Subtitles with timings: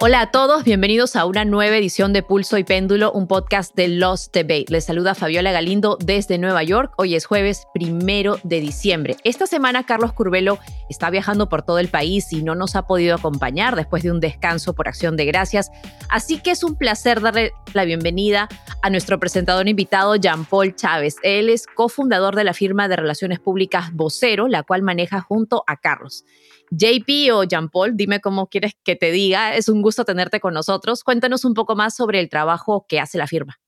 [0.00, 3.88] Hola a todos, bienvenidos a una nueva edición de Pulso y Péndulo, un podcast de
[3.88, 4.66] Lost Debate.
[4.68, 6.92] Les saluda Fabiola Galindo desde Nueva York.
[6.98, 9.16] Hoy es jueves primero de diciembre.
[9.24, 13.16] Esta semana Carlos Curvelo está viajando por todo el país y no nos ha podido
[13.16, 15.68] acompañar después de un descanso por acción de gracias.
[16.08, 18.48] Así que es un placer darle la bienvenida
[18.82, 21.16] a nuestro presentador invitado, Jean-Paul Chávez.
[21.24, 25.76] Él es cofundador de la firma de relaciones públicas Vocero, la cual maneja junto a
[25.76, 26.24] Carlos.
[26.70, 29.56] JP o Jean Paul, dime cómo quieres que te diga.
[29.56, 31.04] Es un gusto tenerte con nosotros.
[31.04, 33.58] Cuéntanos un poco más sobre el trabajo que hace la firma.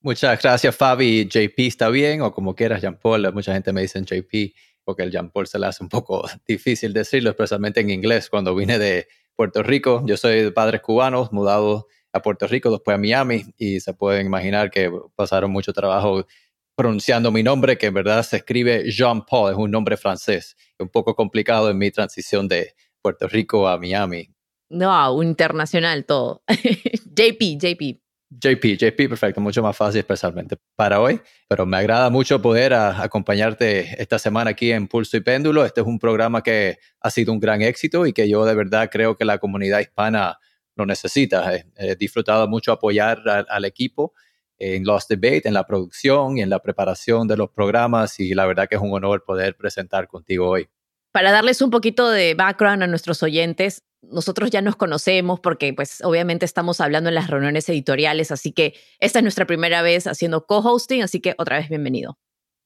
[0.00, 1.26] Muchas gracias, Fabi.
[1.26, 3.32] JP está bien o como quieras, Jean Paul.
[3.32, 6.92] Mucha gente me dice JP porque el Jean Paul se le hace un poco difícil
[6.92, 8.30] decirlo, especialmente en inglés.
[8.30, 12.94] Cuando vine de Puerto Rico, yo soy de padres cubanos, mudado a Puerto Rico, después
[12.94, 16.26] a Miami, y se pueden imaginar que pasaron mucho trabajo
[16.76, 20.56] pronunciando mi nombre, que en verdad se escribe Jean Paul, es un nombre francés.
[20.78, 24.28] Un poco complicado en mi transición de Puerto Rico a Miami.
[24.68, 26.42] No, internacional todo.
[26.48, 28.00] JP, JP.
[28.28, 34.02] JP, JP, perfecto, mucho más fácil especialmente para hoy, pero me agrada mucho poder acompañarte
[34.02, 35.64] esta semana aquí en Pulso y Péndulo.
[35.64, 38.90] Este es un programa que ha sido un gran éxito y que yo de verdad
[38.90, 40.38] creo que la comunidad hispana
[40.74, 41.54] lo necesita.
[41.54, 44.12] He, disfrutado mucho apoyar al equipo
[44.58, 48.46] en Lost Debate, en la producción y en la preparación de los programas y la
[48.46, 50.68] verdad que es un honor poder presentar contigo hoy.
[51.12, 56.02] Para darles un poquito de background a nuestros oyentes, nosotros ya nos conocemos porque pues
[56.02, 60.46] obviamente estamos hablando en las reuniones editoriales, así que esta es nuestra primera vez haciendo
[60.46, 62.18] co-hosting, así que otra vez bienvenido.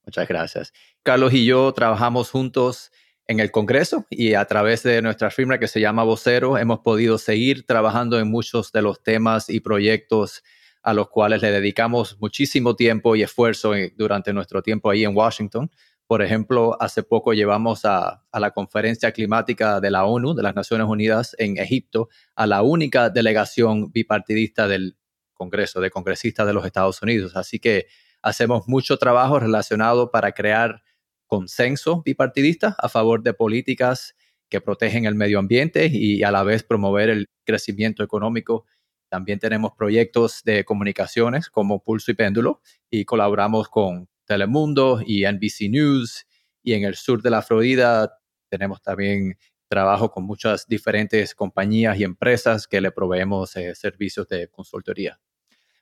[0.05, 0.73] Muchas gracias.
[1.03, 2.91] Carlos y yo trabajamos juntos
[3.27, 7.19] en el Congreso y a través de nuestra firma que se llama Vocero hemos podido
[7.19, 10.43] seguir trabajando en muchos de los temas y proyectos
[10.83, 15.71] a los cuales le dedicamos muchísimo tiempo y esfuerzo durante nuestro tiempo ahí en Washington.
[16.07, 20.89] Por ejemplo, hace poco llevamos a, la conferencia climática de la ONU, de las Naciones
[20.89, 24.97] Unidas, en Egipto, a la única delegación bipartidista del
[25.35, 27.37] Congreso, de congresistas de los Estados Unidos.
[27.37, 27.87] Así que
[28.23, 30.83] hacemos mucho trabajo relacionado para crear
[31.27, 34.17] consenso bipartidista a favor de políticas
[34.49, 38.67] que protegen el medio ambiente y a la vez promover el crecimiento económico
[39.11, 45.69] también tenemos proyectos de comunicaciones como Pulso y Péndulo y colaboramos con Telemundo y NBC
[45.69, 46.27] News.
[46.63, 48.17] Y en el sur de la Florida
[48.49, 49.37] tenemos también
[49.69, 55.21] trabajo con muchas diferentes compañías y empresas que le proveemos eh, servicios de consultoría.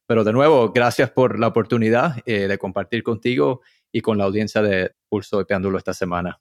[0.07, 3.61] Pero de nuevo, gracias por la oportunidad eh, de compartir contigo
[3.93, 6.41] y con la audiencia de Pulso y Péndulo esta semana.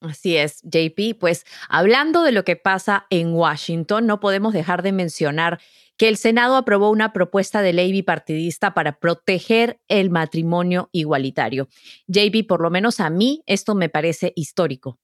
[0.00, 1.18] Así es, JP.
[1.18, 5.58] Pues hablando de lo que pasa en Washington, no podemos dejar de mencionar
[5.96, 11.68] que el Senado aprobó una propuesta de ley bipartidista para proteger el matrimonio igualitario.
[12.06, 15.00] JP, por lo menos a mí, esto me parece histórico.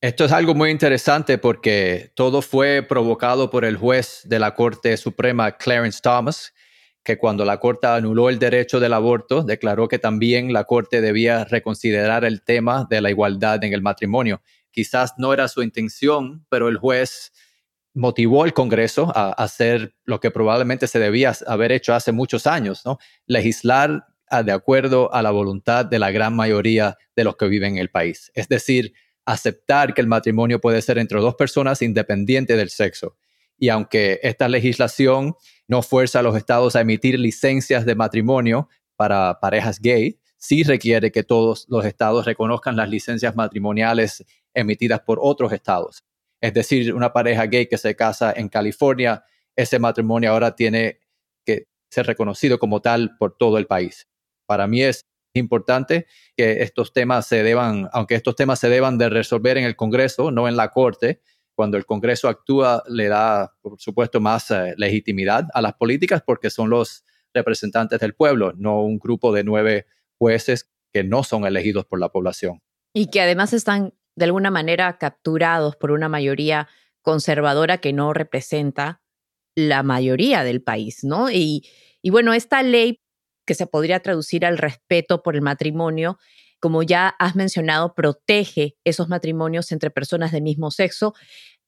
[0.00, 4.96] Esto es algo muy interesante porque todo fue provocado por el juez de la Corte
[4.96, 6.54] Suprema, Clarence Thomas,
[7.08, 11.44] que cuando la Corte anuló el derecho del aborto, declaró que también la Corte debía
[11.44, 14.42] reconsiderar el tema de la igualdad en el matrimonio.
[14.70, 17.32] Quizás no era su intención, pero el juez
[17.94, 22.82] motivó al Congreso a hacer lo que probablemente se debía haber hecho hace muchos años,
[22.84, 22.98] ¿no?
[23.24, 24.04] Legislar
[24.44, 27.88] de acuerdo a la voluntad de la gran mayoría de los que viven en el
[27.88, 28.30] país.
[28.34, 28.92] Es decir,
[29.24, 33.16] aceptar que el matrimonio puede ser entre dos personas independiente del sexo.
[33.56, 35.36] Y aunque esta legislación
[35.68, 41.12] no fuerza a los estados a emitir licencias de matrimonio para parejas gay, sí requiere
[41.12, 44.24] que todos los estados reconozcan las licencias matrimoniales
[44.54, 46.04] emitidas por otros estados.
[46.40, 49.24] Es decir, una pareja gay que se casa en California,
[49.56, 51.00] ese matrimonio ahora tiene
[51.44, 54.08] que ser reconocido como tal por todo el país.
[54.46, 56.06] Para mí es importante
[56.36, 60.30] que estos temas se deban, aunque estos temas se deban de resolver en el Congreso,
[60.30, 61.20] no en la Corte,
[61.58, 66.50] cuando el Congreso actúa le da, por supuesto, más eh, legitimidad a las políticas porque
[66.50, 67.04] son los
[67.34, 69.86] representantes del pueblo, no un grupo de nueve
[70.18, 72.62] jueces que no son elegidos por la población.
[72.94, 76.68] Y que además están de alguna manera capturados por una mayoría
[77.02, 79.02] conservadora que no representa
[79.56, 81.28] la mayoría del país, ¿no?
[81.28, 81.68] Y,
[82.02, 83.00] y bueno, esta ley
[83.44, 86.18] que se podría traducir al respeto por el matrimonio,
[86.60, 91.14] como ya has mencionado, protege esos matrimonios entre personas del mismo sexo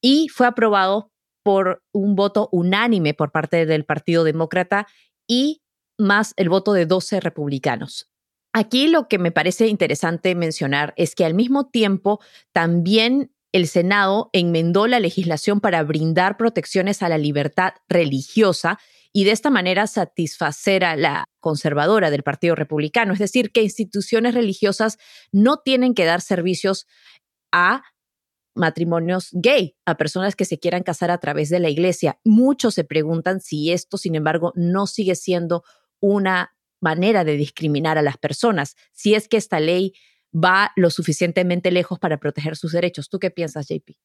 [0.01, 1.11] y fue aprobado
[1.43, 4.87] por un voto unánime por parte del Partido Demócrata
[5.27, 5.63] y
[5.99, 8.11] más el voto de 12 republicanos.
[8.53, 12.21] Aquí lo que me parece interesante mencionar es que al mismo tiempo
[12.53, 18.79] también el Senado enmendó la legislación para brindar protecciones a la libertad religiosa
[19.13, 24.35] y de esta manera satisfacer a la conservadora del Partido Republicano, es decir, que instituciones
[24.35, 24.99] religiosas
[25.33, 26.87] no tienen que dar servicios
[27.51, 27.83] a
[28.55, 32.21] matrimonios gay, a personas que se quieran casar a través de la iglesia.
[32.25, 35.65] Muchos se preguntan si esto, sin embargo, no sigue siendo
[36.01, 39.93] una manera de discriminar a las personas, si es que esta ley
[40.33, 43.09] va lo suficientemente lejos para proteger sus derechos.
[43.09, 43.97] ¿Tú qué piensas, JP?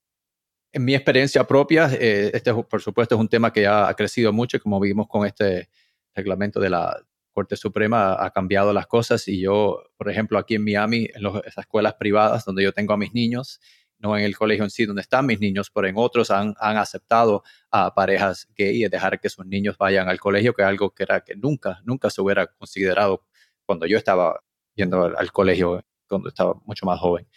[0.72, 4.34] En mi experiencia propia, eh, este por supuesto es un tema que ya ha crecido
[4.34, 5.70] mucho, como vimos con este
[6.14, 6.98] reglamento de la
[7.32, 11.58] Corte Suprema, ha cambiado las cosas y yo, por ejemplo, aquí en Miami, en las
[11.58, 13.60] escuelas privadas donde yo tengo a mis niños,
[14.00, 16.78] no en el colegio en sí donde están mis niños, pero en otros han, han
[16.78, 20.94] aceptado a parejas gay y dejar que sus niños vayan al colegio, que es algo
[20.94, 23.26] que era que nunca, nunca se hubiera considerado
[23.66, 24.42] cuando yo estaba
[24.76, 27.28] yendo al, colegio, cuando estaba mucho más joven.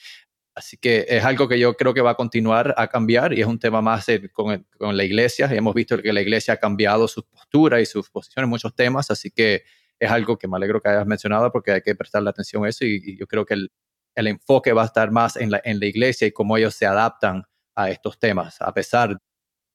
[0.54, 3.46] Así que es algo que yo creo que va a continuar a cambiar y es
[3.46, 5.46] un tema más con, con, la iglesia.
[5.52, 9.10] Hemos visto que la iglesia ha cambiado su postura y sus posiciones en muchos temas,
[9.10, 9.62] así que
[10.00, 12.84] es algo que me alegro que hayas mencionado porque hay que prestarle atención a eso
[12.84, 13.72] y, y yo creo que el,
[14.18, 16.86] el enfoque va a estar más en la, en la iglesia y cómo ellos se
[16.86, 17.44] adaptan
[17.76, 19.16] a estos temas, a pesar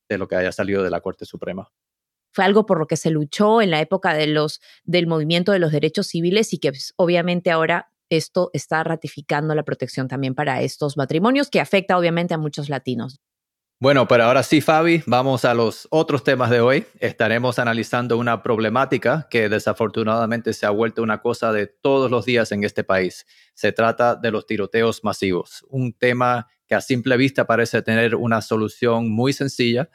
[0.10, 1.72] de lo que haya salido de la Corte Suprema.
[2.34, 5.60] Fue algo por lo que se luchó en la época de los, del movimiento de
[5.60, 10.62] los derechos civiles y que pues, obviamente ahora esto está ratificando la protección también para
[10.62, 13.20] estos matrimonios que afecta obviamente a muchos latinos.
[13.84, 16.86] Bueno, pero ahora sí, Fabi, vamos a los otros temas de hoy.
[17.02, 22.54] Estaremos analizando una problemática que desafortunadamente se ha vuelto una cosa de todos los días
[22.54, 23.26] en este país.
[23.54, 28.42] Se trata de los tiroteos masivos, un tema que a simple vista parece tener una
[28.42, 29.90] solución muy sencilla,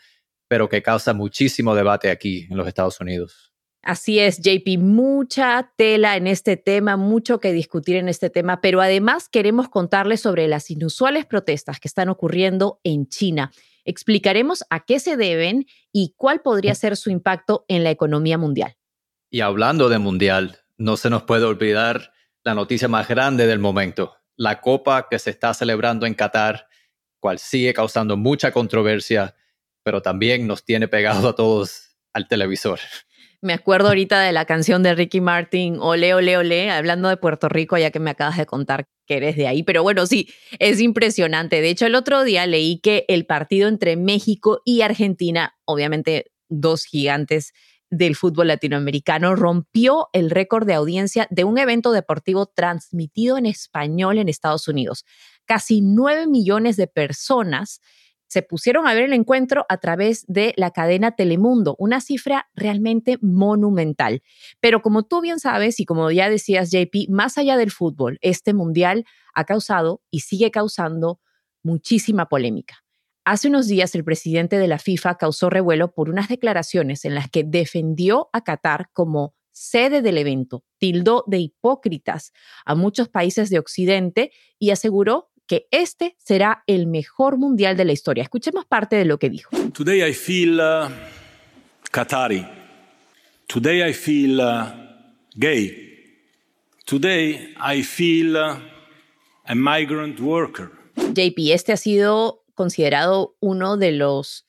[0.49, 3.48] pero que causa muchísimo debate aquí en los Estados Unidos.
[3.83, 8.81] Así es, JP, mucha tela en este tema, mucho que discutir en este tema, pero
[8.81, 13.53] además queremos contarles sobre las inusuales protestas que están ocurriendo en China.
[13.85, 18.77] Explicaremos a qué se deben y cuál podría ser su impacto en la economía mundial.
[19.31, 24.17] Y hablando de mundial, no se nos puede olvidar la noticia más grande del momento,
[24.37, 26.67] la copa que se está celebrando en Qatar,
[27.21, 29.35] cual sigue causando mucha controversia,
[29.83, 32.81] pero también nos tiene pegados a todos al televisor.
[33.40, 37.49] Me acuerdo ahorita de la canción de Ricky Martin, Ole, ole, ole, hablando de Puerto
[37.49, 39.62] Rico, ya que me acabas de contar que eres de ahí.
[39.62, 41.61] Pero bueno, sí, es impresionante.
[41.61, 46.85] De hecho, el otro día leí que el partido entre México y Argentina, obviamente dos
[46.85, 47.52] gigantes
[47.90, 54.19] del fútbol latinoamericano, rompió el récord de audiencia de un evento deportivo transmitido en español
[54.19, 55.05] en Estados Unidos.
[55.46, 57.81] Casi nueve millones de personas
[58.29, 63.19] se pusieron a ver el encuentro a través de la cadena Telemundo, una cifra realmente
[63.21, 64.23] monumental.
[64.61, 68.55] Pero como tú bien sabes y como ya decías JP, más allá del fútbol, este
[68.55, 69.05] mundial
[69.35, 71.21] ha causado y sigue causando
[71.63, 72.85] muchísima polémica.
[73.25, 77.29] Hace unos días el presidente de la FIFA causó revuelo por unas declaraciones en las
[77.29, 82.33] que defendió a Qatar como sede del evento, tildó de hipócritas
[82.65, 87.93] a muchos países de Occidente y aseguró que este será el mejor mundial de la
[87.93, 88.23] historia.
[88.23, 89.50] Escuchemos parte de lo que dijo.
[89.73, 90.89] Today I feel uh,
[91.91, 92.47] Qatari.
[93.49, 94.67] Today I feel uh,
[95.35, 95.89] gay.
[96.87, 98.59] Today I feel uh,
[99.47, 100.71] a migrant worker.
[100.97, 104.47] JP, este ha sido considerado uno de los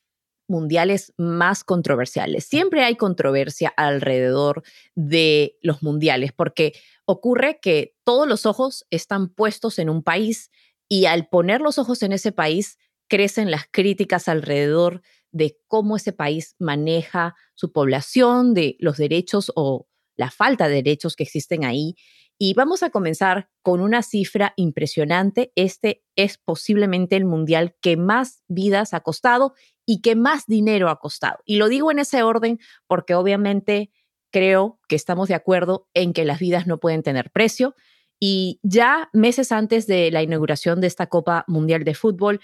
[0.47, 2.43] mundiales más controversiales.
[2.43, 4.63] Siempre hay controversia alrededor
[4.95, 6.73] de los mundiales porque
[7.05, 10.51] ocurre que todos los ojos están puestos en un país
[10.89, 16.11] y al poner los ojos en ese país, crecen las críticas alrededor de cómo ese
[16.11, 19.87] país maneja su población, de los derechos o
[20.17, 21.95] la falta de derechos que existen ahí.
[22.37, 25.51] Y vamos a comenzar con una cifra impresionante.
[25.55, 29.53] Este es posiblemente el mundial que más vidas ha costado
[29.85, 31.39] y que más dinero ha costado.
[31.45, 33.91] Y lo digo en ese orden porque obviamente
[34.31, 37.75] creo que estamos de acuerdo en que las vidas no pueden tener precio.
[38.19, 42.41] Y ya meses antes de la inauguración de esta Copa Mundial de Fútbol,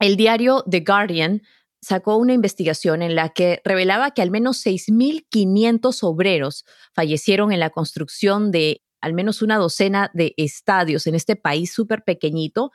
[0.00, 1.42] el diario The Guardian
[1.82, 7.70] sacó una investigación en la que revelaba que al menos 6.500 obreros fallecieron en la
[7.70, 12.70] construcción de al menos una docena de estadios en este país súper pequeñito.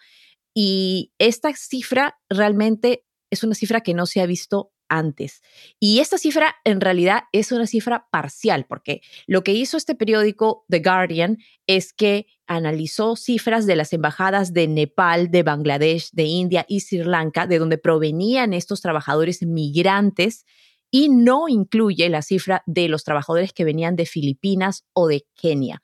[0.55, 5.41] Y esta cifra realmente es una cifra que no se ha visto antes.
[5.79, 10.65] Y esta cifra en realidad es una cifra parcial, porque lo que hizo este periódico
[10.69, 11.37] The Guardian
[11.67, 17.03] es que analizó cifras de las embajadas de Nepal, de Bangladesh, de India y Sri
[17.03, 20.45] Lanka, de donde provenían estos trabajadores migrantes,
[20.91, 25.83] y no incluye la cifra de los trabajadores que venían de Filipinas o de Kenia.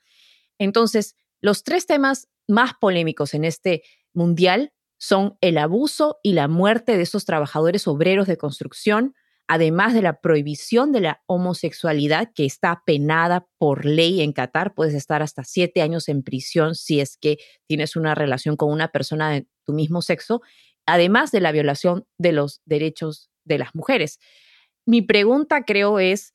[0.57, 6.95] Entonces, los tres temas más polémicos en este mundial son el abuso y la muerte
[6.95, 9.15] de esos trabajadores obreros de construcción,
[9.47, 14.75] además de la prohibición de la homosexualidad que está penada por ley en Qatar.
[14.75, 18.89] Puedes estar hasta siete años en prisión si es que tienes una relación con una
[18.89, 20.41] persona de tu mismo sexo.
[20.85, 24.19] además de la violación de los derechos de las mujeres.
[24.85, 26.33] Mi pregunta creo es,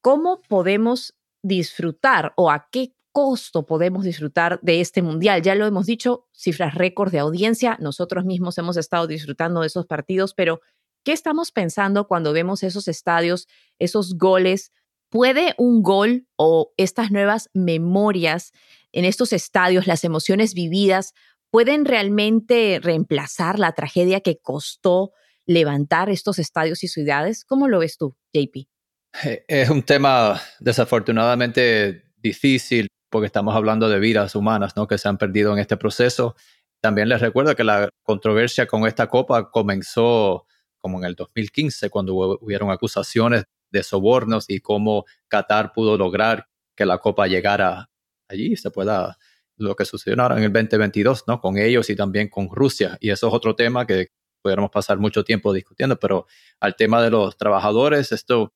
[0.00, 5.40] ¿cómo podemos disfrutar o a qué costo podemos disfrutar de este mundial?
[5.40, 9.86] Ya lo hemos dicho, cifras récord de audiencia, nosotros mismos hemos estado disfrutando de esos
[9.86, 10.60] partidos, pero
[11.02, 14.70] ¿qué estamos pensando cuando vemos esos estadios, esos goles?
[15.08, 18.52] ¿Puede un gol o estas nuevas memorias
[18.92, 21.14] en estos estadios, las emociones vividas,
[21.50, 25.12] pueden realmente reemplazar la tragedia que costó
[25.46, 27.46] levantar estos estadios y ciudades?
[27.46, 28.68] ¿Cómo lo ves tú, JP?
[29.48, 34.86] Es un tema desafortunadamente difícil porque estamos hablando de vidas humanas ¿no?
[34.86, 36.36] que se han perdido en este proceso.
[36.82, 40.44] También les recuerdo que la controversia con esta copa comenzó
[40.76, 46.46] como en el 2015, cuando hubieron acusaciones de sobornos y cómo Qatar pudo lograr
[46.76, 47.88] que la copa llegara
[48.28, 49.16] allí se pueda
[49.56, 51.40] lo que sucedió ahora en el 2022, ¿no?
[51.40, 52.98] Con ellos y también con Rusia.
[53.00, 54.08] Y eso es otro tema que
[54.42, 56.26] pudiéramos pasar mucho tiempo discutiendo, pero
[56.60, 58.52] al tema de los trabajadores, esto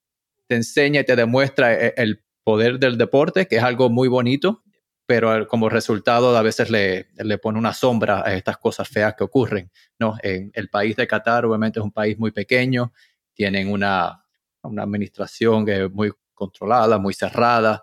[0.47, 4.63] te enseña y te demuestra e, el poder del deporte, que es algo muy bonito,
[5.07, 9.25] pero como resultado a veces le, le pone una sombra a estas cosas feas que
[9.25, 10.17] ocurren, ¿no?
[10.23, 12.93] En el país de Qatar, obviamente es un país muy pequeño,
[13.35, 14.25] tienen una,
[14.63, 17.83] una administración que es muy controlada, muy cerrada,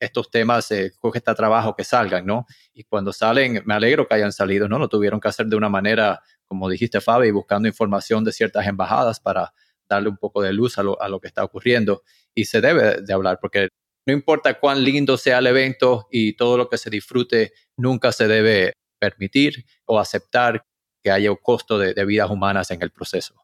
[0.00, 2.46] estos temas, eh, coge este trabajo que salgan, ¿no?
[2.72, 4.78] Y cuando salen, me alegro que hayan salido, ¿no?
[4.78, 9.20] Lo tuvieron que hacer de una manera, como dijiste, Fabi, buscando información de ciertas embajadas
[9.20, 9.52] para
[9.88, 12.02] darle un poco de luz a lo, a lo que está ocurriendo.
[12.34, 13.68] Y se debe de hablar, porque
[14.06, 18.28] no importa cuán lindo sea el evento y todo lo que se disfrute, nunca se
[18.28, 20.64] debe permitir o aceptar
[21.02, 23.34] que haya un costo de, de vidas humanas en el proceso.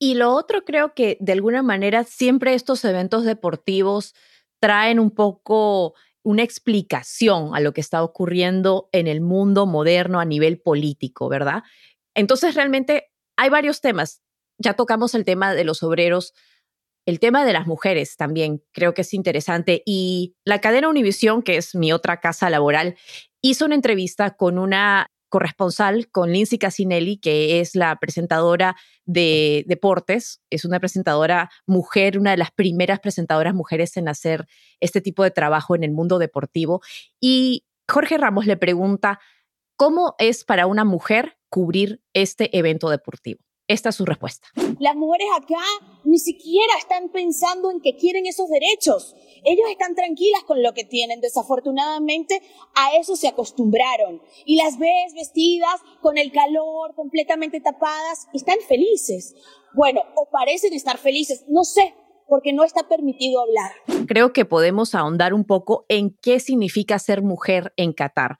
[0.00, 4.14] Y lo otro creo que de alguna manera siempre estos eventos deportivos
[4.60, 10.24] traen un poco una explicación a lo que está ocurriendo en el mundo moderno a
[10.24, 11.62] nivel político, ¿verdad?
[12.14, 14.22] Entonces, realmente hay varios temas.
[14.58, 16.34] Ya tocamos el tema de los obreros,
[17.06, 19.82] el tema de las mujeres también creo que es interesante.
[19.86, 22.96] Y la cadena Univisión, que es mi otra casa laboral,
[23.40, 28.76] hizo una entrevista con una corresponsal con Lindsay Casinelli, que es la presentadora
[29.06, 34.46] de deportes, es una presentadora mujer, una de las primeras presentadoras mujeres en hacer
[34.80, 36.82] este tipo de trabajo en el mundo deportivo.
[37.20, 39.20] Y Jorge Ramos le pregunta,
[39.76, 43.40] ¿cómo es para una mujer cubrir este evento deportivo?
[43.70, 44.48] Esta es su respuesta.
[44.80, 45.62] Las mujeres acá
[46.02, 49.14] ni siquiera están pensando en que quieren esos derechos.
[49.44, 51.20] Ellos están tranquilas con lo que tienen.
[51.20, 52.42] Desafortunadamente,
[52.74, 54.20] a eso se acostumbraron.
[54.44, 59.36] Y las ves vestidas con el calor, completamente tapadas, están felices.
[59.72, 61.94] Bueno, o parecen estar felices, no sé,
[62.26, 63.70] porque no está permitido hablar.
[64.08, 68.38] Creo que podemos ahondar un poco en qué significa ser mujer en Qatar.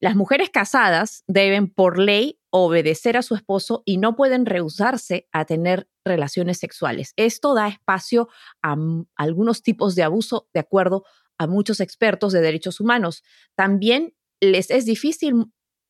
[0.00, 5.44] Las mujeres casadas deben por ley obedecer a su esposo y no pueden rehusarse a
[5.44, 7.12] tener relaciones sexuales.
[7.16, 8.28] Esto da espacio
[8.62, 8.76] a
[9.16, 11.04] algunos tipos de abuso, de acuerdo
[11.38, 13.22] a muchos expertos de derechos humanos.
[13.54, 15.46] También les es difícil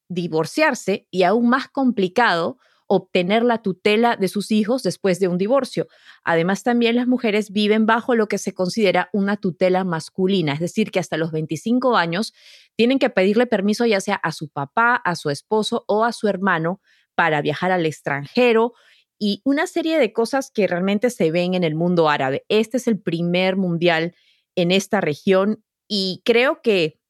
[0.08, 5.88] divorciarse y aún más complicado obtener la tutela de sus hijos después de un divorcio.
[6.22, 10.90] Además, también las mujeres viven bajo lo que se considera una tutela masculina, es decir,
[10.90, 12.32] que hasta los 25 años
[12.76, 16.28] tienen que pedirle permiso ya sea a su papá, a su esposo o a su
[16.28, 16.80] hermano
[17.14, 18.74] para viajar al extranjero
[19.18, 22.44] y una serie de cosas que realmente se ven en el mundo árabe.
[22.48, 24.14] Este es el primer mundial
[24.54, 27.00] en esta región y creo que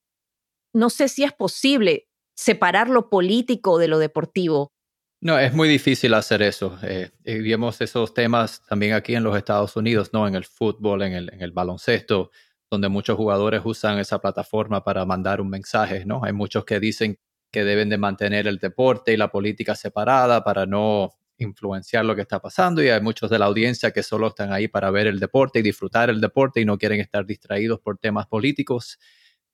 [0.72, 4.72] no sé si es posible separar lo político de lo deportivo.
[5.20, 6.78] No, es muy difícil hacer eso.
[6.82, 10.28] Eh, vemos esos temas también aquí en los Estados Unidos, ¿no?
[10.28, 12.30] En el fútbol, en el, en el baloncesto,
[12.70, 16.22] donde muchos jugadores usan esa plataforma para mandar un mensaje, ¿no?
[16.22, 17.18] Hay muchos que dicen
[17.50, 22.22] que deben de mantener el deporte y la política separada para no influenciar lo que
[22.22, 25.20] está pasando y hay muchos de la audiencia que solo están ahí para ver el
[25.20, 28.98] deporte y disfrutar el deporte y no quieren estar distraídos por temas políticos.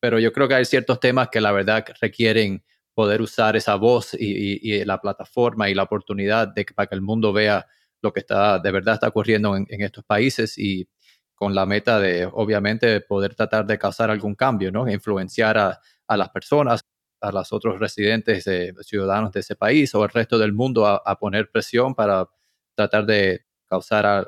[0.00, 4.14] Pero yo creo que hay ciertos temas que la verdad requieren poder usar esa voz
[4.14, 7.66] y, la plataforma y la oportunidad de para que el mundo vea
[8.02, 10.88] lo que está de verdad está ocurriendo en, estos países y
[11.34, 14.88] con la meta de obviamente poder tratar de causar algún cambio, ¿no?
[14.88, 16.82] Influenciar a, las personas,
[17.20, 18.44] a los otros residentes,
[18.82, 22.28] ciudadanos de ese país o el resto del mundo a, poner presión para
[22.74, 24.26] tratar de causar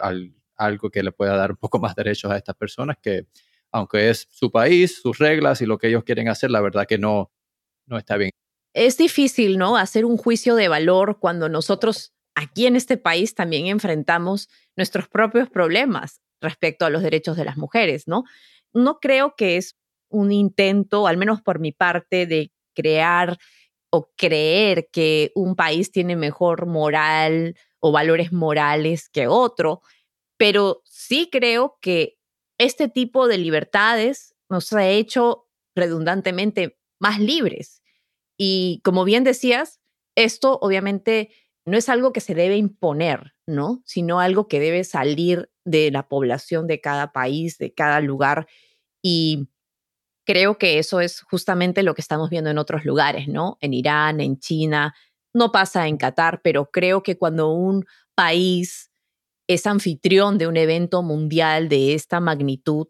[0.57, 3.27] algo que le pueda dar un poco más derechos a estas personas que
[3.71, 6.97] aunque es su país, sus reglas y lo que ellos quieren hacer, la verdad que
[6.97, 7.33] no,
[7.87, 8.31] no está bien
[8.75, 9.77] es difícil, ¿no?
[9.77, 15.49] Hacer un juicio de valor cuando nosotros aquí en este país también enfrentamos nuestros propios
[15.49, 18.25] problemas respecto a los derechos de las mujeres, ¿no?
[18.73, 19.77] No creo que es
[20.11, 23.39] un intento, al menos por mi parte, de crear
[23.91, 29.83] o creer que un país tiene mejor moral o valores morales que otro,
[30.37, 32.19] pero sí creo que
[32.59, 37.84] este tipo de libertades nos ha hecho redundantemente más libres.
[38.39, 39.81] Y como bien decías,
[40.17, 41.31] esto obviamente
[41.67, 43.83] no es algo que se debe imponer, ¿no?
[43.87, 48.47] Sino algo que debe salir de la población de cada país, de cada lugar.
[49.03, 49.49] Y
[50.27, 53.59] creo que eso es justamente lo que estamos viendo en otros lugares, ¿no?
[53.61, 54.95] En Irán, en China,
[55.35, 58.91] no pasa en Qatar, pero creo que cuando un país
[59.49, 62.89] es anfitrión de un evento mundial de esta magnitud,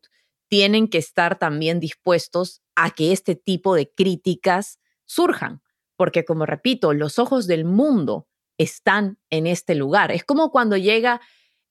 [0.48, 4.78] tienen que estar también dispuestos a que este tipo de críticas
[5.14, 5.62] surjan,
[5.96, 8.26] porque como repito, los ojos del mundo
[8.58, 10.10] están en este lugar.
[10.12, 11.20] Es como cuando llega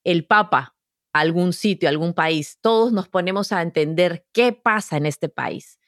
[0.04, 0.76] el Papa
[1.14, 5.80] a algún sitio, algún país, todos nos ponemos a entender qué pasa en este país.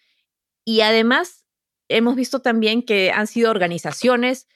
[0.66, 1.46] Y además,
[1.90, 4.48] hemos visto también que han sido organizaciones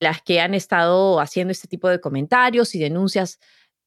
[0.00, 3.38] las que han estado haciendo este tipo de comentarios y denuncias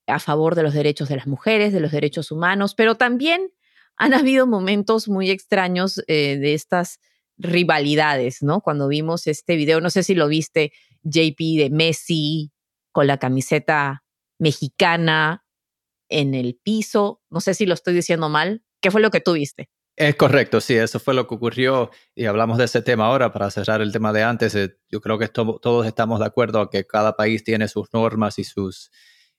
[0.08, 3.52] a favor de los derechos de las mujeres, de los derechos humanos, pero también
[3.98, 7.00] han habido momentos muy extraños eh, de estas
[7.38, 8.62] rivalidades, ¿no?
[8.62, 10.72] Cuando vimos este video, no sé si lo viste,
[11.04, 12.52] JP de Messi
[12.92, 14.04] con la camiseta
[14.40, 15.44] mexicana
[16.10, 19.34] en el piso, no sé si lo estoy diciendo mal, ¿qué fue lo que tú
[19.34, 19.70] viste?
[19.96, 23.52] Es correcto, sí, eso fue lo que ocurrió y hablamos de ese tema ahora para
[23.52, 24.56] cerrar el tema de antes.
[24.56, 28.40] Eh, yo creo que todos estamos de acuerdo a que cada país tiene sus normas
[28.40, 28.90] y sus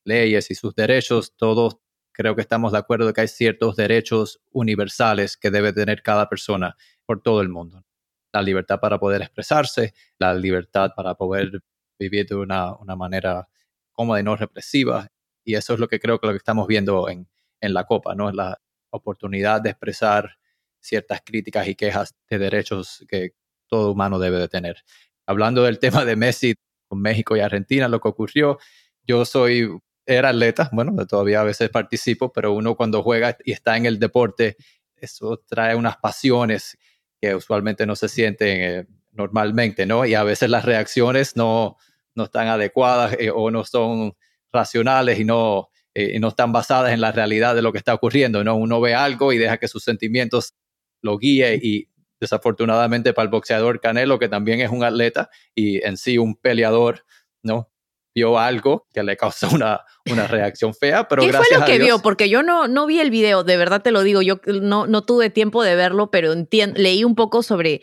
[0.05, 1.79] leyes y sus derechos, todos
[2.13, 6.77] creo que estamos de acuerdo que hay ciertos derechos universales que debe tener cada persona
[7.07, 7.85] por todo el mundo.
[8.33, 11.63] La libertad para poder expresarse, la libertad para poder
[11.99, 13.49] vivir de una, manera
[13.93, 15.09] cómoda y no represiva.
[15.45, 17.29] Y eso es lo que creo que lo que estamos viendo en,
[17.61, 18.31] en la Copa, ¿no?
[18.33, 18.59] La
[18.91, 20.39] oportunidad de expresar
[20.81, 23.33] ciertas críticas y quejas de derechos que
[23.67, 24.77] todo humano debe de tener.
[25.27, 26.55] Hablando del tema de Messi
[26.89, 28.59] con México y Argentina, lo que ocurrió,
[29.07, 29.69] yo soy
[30.05, 33.99] era atleta, bueno, todavía a veces participo, pero uno cuando juega y está en el
[33.99, 34.57] deporte,
[34.97, 36.77] eso trae unas pasiones
[37.23, 40.05] que usualmente no se sienten eh, normalmente, ¿no?
[40.05, 41.77] Y a veces las reacciones no,
[42.17, 44.15] no están adecuadas eh, o no son
[44.53, 48.43] racionales y no, eh, no están basadas en la realidad de lo que está ocurriendo,
[48.43, 48.57] ¿no?
[48.57, 50.55] Uno ve algo y deja que sus sentimientos
[51.01, 51.89] lo guíe y
[52.21, 57.05] desafortunadamente para el boxeador Canelo, que también es un atleta y en sí un peleador,
[57.45, 57.72] ¿no?
[58.15, 62.01] Vio algo que le causó una, una reacción fea, pero ¿Qué fue lo que vio?
[62.01, 65.03] Porque yo no, no vi el video, de verdad te lo digo, yo no, no
[65.03, 66.35] tuve tiempo de verlo, pero
[66.75, 67.83] leí un poco sobre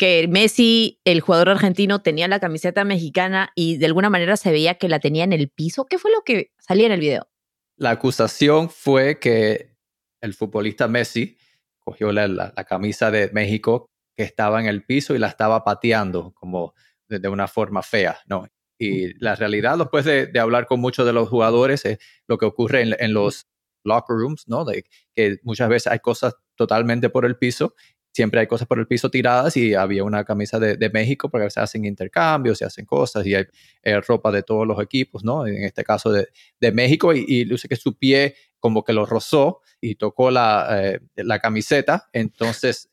[0.00, 4.76] que Messi, el jugador argentino, tenía la camiseta mexicana y de alguna manera se veía
[4.76, 5.84] que la tenía en el piso.
[5.84, 7.28] ¿Qué fue lo que salía en el video?
[7.76, 9.76] La acusación fue que
[10.22, 11.36] el futbolista Messi
[11.80, 16.32] cogió la, la, camisa de México que estaba en el piso y la estaba pateando
[16.32, 16.74] como
[17.08, 18.46] de, de una forma fea, ¿no?
[18.82, 22.80] Y la realidad, después de, hablar con muchos de los jugadores, es lo que ocurre
[22.80, 23.46] en, los
[23.84, 24.64] locker rooms, ¿no?
[24.64, 27.74] De que muchas veces hay cosas totalmente por el piso,
[28.10, 31.60] siempre hay cosas por el piso tiradas y había una camisa de, México porque se
[31.60, 33.44] hacen intercambios, se hacen cosas y hay
[33.82, 35.46] eh, ropa de todos los equipos, ¿no?
[35.46, 36.28] En este caso de,
[36.72, 41.38] México y, luce que su pie como que lo rozó y tocó la, eh, la
[41.38, 42.88] camiseta, entonces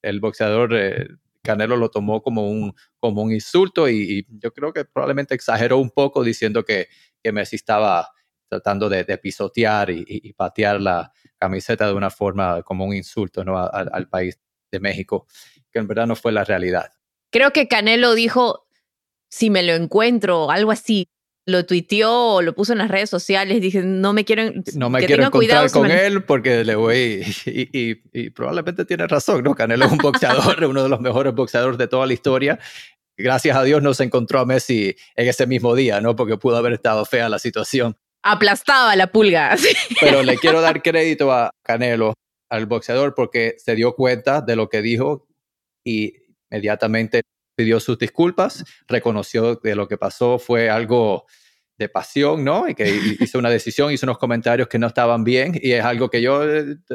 [0.00, 1.08] el boxeador eh,
[1.42, 5.90] Canelo lo tomó como un, como un insulto y, yo creo que probablemente exageró un
[5.90, 6.88] poco diciendo que,
[7.22, 8.08] que Messi estaba
[8.48, 13.56] tratando de, pisotear y, patear la camiseta de una forma como un insulto ¿no?
[13.58, 14.38] al país
[14.70, 15.26] de México,
[15.70, 16.90] que en verdad no fue la realidad.
[17.30, 18.66] Creo que Canelo dijo,
[19.30, 21.08] si me lo encuentro, algo así,
[21.46, 25.04] lo tuiteó o lo puso en las redes sociales, dije, no me quiero, no me
[25.04, 29.54] quiero encontrar con él porque le voy, y, probablemente tiene razón, ¿no?
[29.54, 32.58] Canelo es un boxeador, uno de los mejores boxeadores de toda la historia.
[33.16, 36.16] Gracias a Dios no se encontró a Messi en ese mismo día, ¿no?
[36.16, 37.96] Porque pudo haber estado fea la situación.
[38.22, 39.56] Aplastaba la pulga.
[40.00, 42.14] Pero le quiero dar crédito a Canelo,
[42.48, 45.26] al boxeador, porque se dio cuenta de lo que dijo
[45.84, 46.14] y
[46.50, 47.22] inmediatamente
[47.60, 51.26] pidió sus disculpas, reconoció que lo que pasó fue algo
[51.76, 52.66] de pasión, ¿no?
[52.66, 52.88] Y que
[53.20, 56.42] hizo una decisión, hizo unos comentarios que no estaban bien y es algo que yo,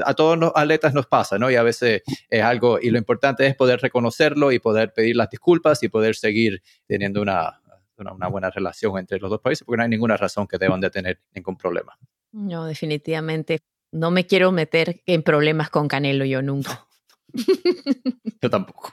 [0.03, 1.51] a todos los atletas nos pasa, ¿no?
[1.51, 5.29] Y a veces es algo, y lo importante es poder reconocerlo y poder pedir las
[5.29, 7.61] disculpas y poder seguir teniendo una,
[7.97, 10.89] una, buena relación entre los dos países, porque no hay ninguna razón que deban de
[10.89, 11.95] tener ningún problema.
[12.31, 13.59] No, definitivamente.
[13.91, 16.87] No me quiero meter en problemas con Canelo yo nunca.
[18.41, 18.91] yo tampoco.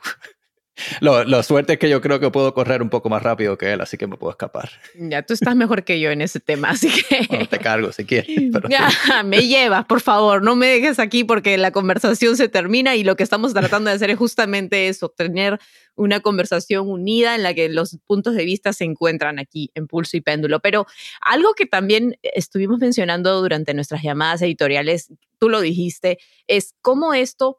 [1.01, 3.81] Lo, suerte es que yo creo que puedo correr un poco más rápido que él,
[3.81, 4.71] así que me puedo escapar.
[4.95, 7.47] Ya, tú estás mejor que yo en ese tema, así que...
[7.47, 8.29] te cargo si quieres.
[8.69, 8.89] Ya,
[9.25, 13.17] me llevas, por favor, no me dejes aquí porque la conversación se termina y lo
[13.17, 15.59] que estamos tratando de hacer es justamente eso, tener
[15.95, 20.17] una conversación unida en la que los puntos de vista se encuentran aquí en pulso
[20.17, 20.61] y péndulo.
[20.61, 20.87] Pero
[21.21, 27.59] algo que también estuvimos mencionando durante nuestras llamadas editoriales, tú lo dijiste, es cómo esto,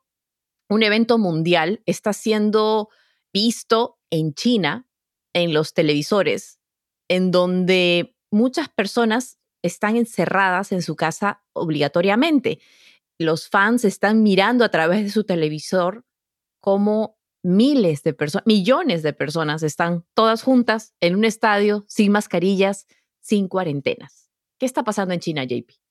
[0.69, 2.89] un evento mundial, está siendo
[3.33, 4.87] visto en China,
[5.33, 6.59] en los televisores,
[7.09, 12.59] en donde muchas personas están encerradas en su casa obligatoriamente.
[13.17, 16.05] Los fans están mirando a través de su televisor
[16.61, 22.87] cómo miles de personas, millones de personas están todas juntas en un estadio, sin mascarillas,
[23.21, 24.29] sin cuarentenas.
[24.59, 25.82] ¿Qué está pasando en China, JP?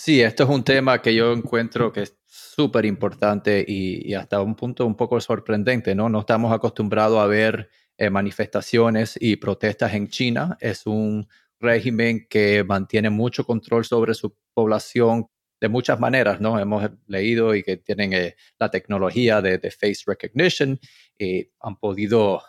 [0.00, 4.54] Sí, esto es un tema que yo encuentro que es súper importante y, hasta un
[4.54, 6.08] punto un poco sorprendente, ¿no?
[6.08, 10.56] No estamos acostumbrados a ver eh, manifestaciones y protestas en China.
[10.60, 11.26] Es un
[11.58, 15.26] régimen que mantiene mucho control sobre su población
[15.60, 16.60] de muchas maneras, ¿no?
[16.60, 20.78] Hemos leído y que tienen eh, la tecnología de, de, face recognition
[21.18, 22.40] y han podido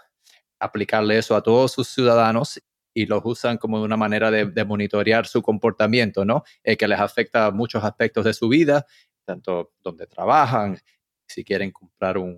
[0.60, 2.62] aplicarle eso a todos sus ciudadanos
[3.00, 6.44] y los usan como una manera de, monitorear su comportamiento, ¿no?
[6.64, 8.86] Eh, que les afecta muchos aspectos de su vida,
[9.24, 10.78] tanto donde trabajan,
[11.26, 12.36] si quieren comprar un,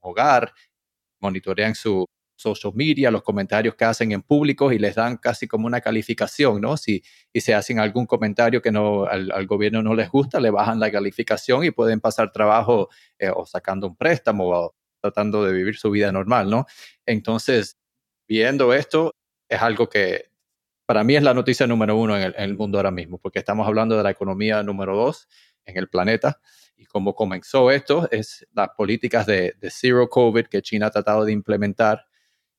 [0.00, 0.54] hogar,
[1.20, 5.66] monitorean su social media, los comentarios que hacen en público y les dan casi como
[5.66, 6.78] una calificación, ¿no?
[6.78, 10.80] Si y se hacen algún comentario que no al, gobierno no les gusta, le bajan
[10.80, 15.76] la calificación y pueden pasar trabajo eh, o sacando un préstamo o tratando de vivir
[15.76, 16.64] su vida normal, ¿no?
[17.04, 17.76] Entonces,
[18.26, 19.12] viendo esto,
[19.48, 20.30] es algo que
[20.88, 23.94] para mí es la noticia número uno en el, mundo ahora mismo, porque estamos hablando
[23.94, 25.28] de la economía número dos
[25.66, 26.40] en el planeta.
[26.76, 31.32] Y como comenzó esto, es las políticas de, zero COVID que China ha tratado de
[31.32, 32.06] implementar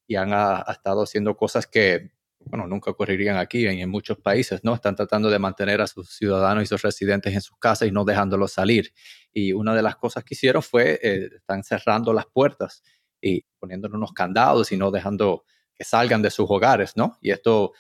[0.06, 4.76] y han ha, estado haciendo cosas que, bueno, nunca ocurrirían aquí en, muchos países, ¿no?
[4.76, 8.06] Están tratando de mantener a sus ciudadanos y sus residentes en sus casas y no
[8.06, 8.94] dejándolos salir.
[9.34, 12.84] Y una de las cosas que hicieron fue, eh, están cerrando las puertas
[13.20, 15.46] y poniéndonos unos candados y no dejando
[15.80, 17.18] salgan de sus hogares, ¿no?
[17.22, 17.74] Y esto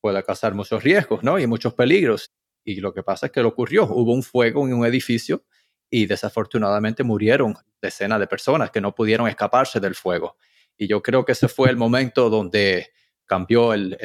[0.00, 1.38] puede causar muchos riesgos, ¿no?
[1.38, 2.32] Y muchos peligros.
[2.64, 5.44] Y lo que pasa es que lo ocurrió, hubo un fuego en un edificio
[5.90, 10.36] y desafortunadamente murieron decenas de personas que no pudieron escaparse del fuego.
[10.76, 12.90] Y yo creo que ese fue el momento donde
[13.26, 13.96] cambió el,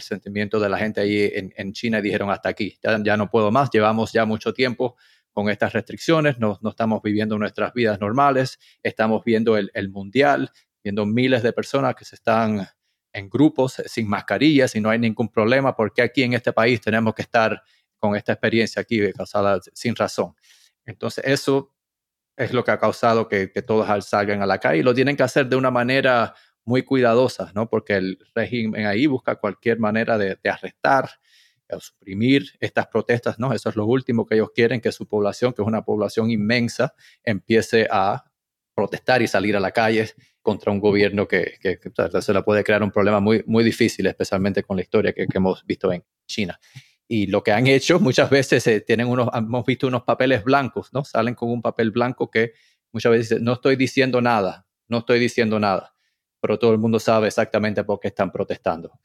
[0.00, 3.70] sentimiento de la gente ahí en, China y dijeron hasta aquí, ya, no puedo más,
[3.70, 4.96] llevamos ya mucho tiempo
[5.32, 10.50] con estas restricciones, no, no estamos viviendo nuestras vidas normales, estamos viendo el, el mundial,
[10.82, 12.66] viendo miles de personas que se están
[13.12, 17.14] en grupos sin mascarillas y no hay ningún problema, porque aquí en este país tenemos
[17.14, 17.62] que estar
[17.98, 20.34] con esta experiencia aquí causada sin razón.
[20.84, 21.74] Entonces, eso
[22.36, 25.22] es lo que ha causado que, todos salgan a la calle y lo tienen que
[25.22, 27.68] hacer de una manera muy cuidadosa, ¿no?
[27.68, 31.10] Porque el régimen ahí busca cualquier manera de, de arrestar
[31.68, 33.52] o suprimir estas protestas, ¿no?
[33.52, 36.94] Eso es lo último que ellos quieren, que su población, que es una población inmensa,
[37.22, 38.29] empiece a
[38.80, 41.58] protestar y salir a la calle contra un gobierno que,
[42.20, 45.66] se le puede crear un problema muy, muy difícil, especialmente con la historia que, hemos
[45.66, 46.58] visto en China.
[47.06, 50.88] Y lo que han hecho muchas veces eh, tienen unos, hemos visto unos papeles blancos,
[50.94, 51.04] ¿no?
[51.04, 52.54] Salen con un papel blanco que
[52.90, 55.94] muchas veces no estoy diciendo nada, no estoy diciendo nada,
[56.40, 58.98] pero todo el mundo sabe exactamente por qué están protestando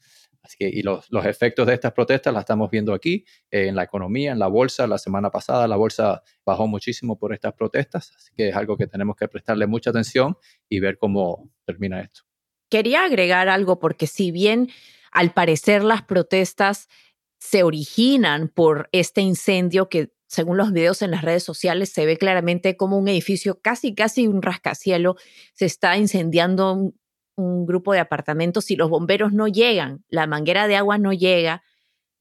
[0.58, 4.38] y los, efectos de estas protestas las estamos viendo aquí eh, en la economía, en
[4.38, 4.86] la bolsa.
[4.86, 8.86] La semana pasada la bolsa bajó muchísimo por estas protestas, así que es algo que
[8.86, 10.36] tenemos que prestarle mucha atención
[10.68, 12.22] y ver cómo termina esto.
[12.68, 14.70] Quería agregar algo porque si bien
[15.12, 16.88] al parecer las protestas
[17.38, 22.16] se originan por este incendio que según los videos en las redes sociales se ve
[22.16, 25.16] claramente como un edificio casi casi un rascacielo
[25.54, 26.92] se está incendiando
[27.36, 31.62] un grupo de apartamentos y los bomberos no llegan, la manguera de agua no llega.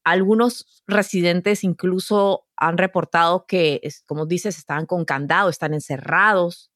[0.03, 6.71] Algunos residentes incluso han reportado que, como dices, estaban con candado, están encerrados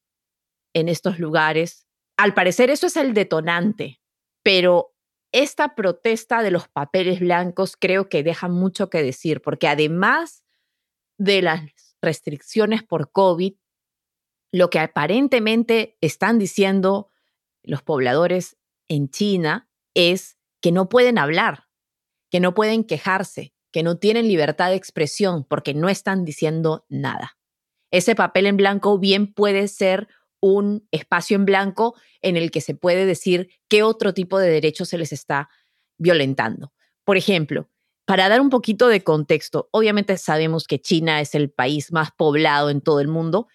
[0.74, 1.86] en estos lugares.
[2.18, 4.02] Al parecer eso es el detonante,
[4.44, 4.96] pero
[5.32, 10.44] esta protesta de los papeles blancos creo que deja mucho que decir, porque además
[11.18, 11.62] de las
[12.02, 13.54] restricciones por COVID,
[14.52, 17.09] lo que aparentemente están diciendo
[17.70, 21.66] los pobladores en China es que no pueden hablar,
[22.32, 27.38] que no pueden quejarse, que no tienen libertad de expresión porque no están diciendo nada.
[27.92, 30.08] Ese papel en blanco bien puede ser
[30.42, 34.90] un espacio en blanco en el que se puede decir qué otro tipo de derechos
[34.90, 35.50] se les está
[35.98, 36.74] violentando.
[37.04, 37.70] Por ejemplo,
[38.06, 42.72] para dar un poquito de contexto, obviamente sabemos que China es el país más poblado
[42.72, 43.48] en todo el mundo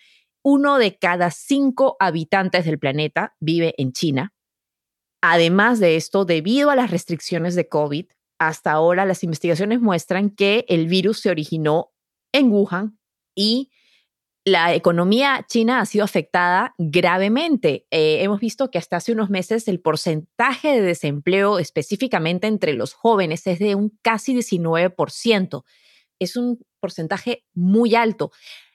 [0.45, 4.35] uno de cada cinco habitantes del planeta vive en China.
[5.23, 8.07] Además de esto, debido a las restricciones de COVID,
[8.39, 11.93] hasta ahora las investigaciones muestran que el virus se originó
[12.33, 12.99] en Wuhan
[13.35, 13.71] y
[14.45, 17.87] la economía china ha sido afectada gravemente.
[17.91, 22.93] Eh, hemos visto que hasta hace unos meses el porcentaje de desempleo específicamente entre los
[22.93, 25.65] jóvenes es de un casi 19%.
[26.19, 28.31] Es un porcentaje muy alto.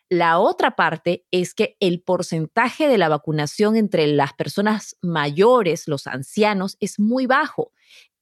[0.09, 6.07] La otra parte es que el porcentaje de la vacunación entre las personas mayores, los
[6.07, 7.73] ancianos, es muy bajo.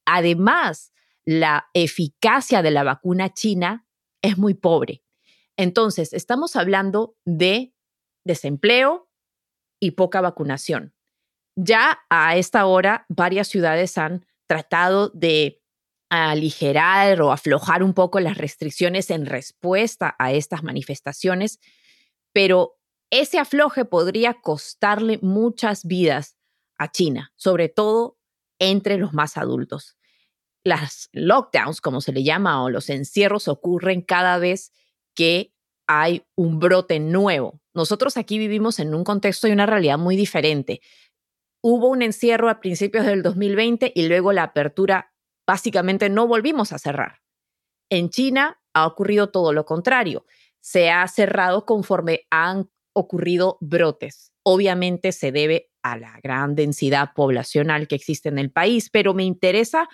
[0.06, 0.92] Además,
[1.26, 3.88] la eficacia de la vacuna china
[4.22, 5.04] es muy pobre.
[5.56, 7.74] Entonces, estamos hablando de
[8.26, 9.10] desempleo
[9.80, 10.94] y poca vacunación.
[11.56, 15.62] Ya a esta hora, varias ciudades han tratado de
[16.10, 21.60] aligerar o aflojar un poco las restricciones en respuesta a estas manifestaciones,
[22.34, 22.78] pero
[23.10, 26.38] ese afloje podría costarle muchas vidas
[26.78, 28.18] a China, sobre todo
[28.60, 29.98] entre los más adultos.
[30.64, 34.72] Las lockdowns, como se le llama, o los encierros ocurren cada vez
[35.16, 35.54] que
[35.88, 37.62] hay un brote nuevo.
[37.74, 40.82] Nosotros aquí vivimos en un contexto y una realidad muy diferente.
[41.62, 45.14] Hubo un encierro a principios del 2020 y luego la apertura,
[45.48, 47.22] básicamente no volvimos a cerrar.
[47.90, 50.26] En China ha ocurrido todo lo contrario.
[50.60, 54.34] Se ha cerrado conforme han ocurrido brotes.
[54.44, 59.24] Obviamente se debe a la gran densidad poblacional que existe en el país, pero me
[59.24, 59.88] interesa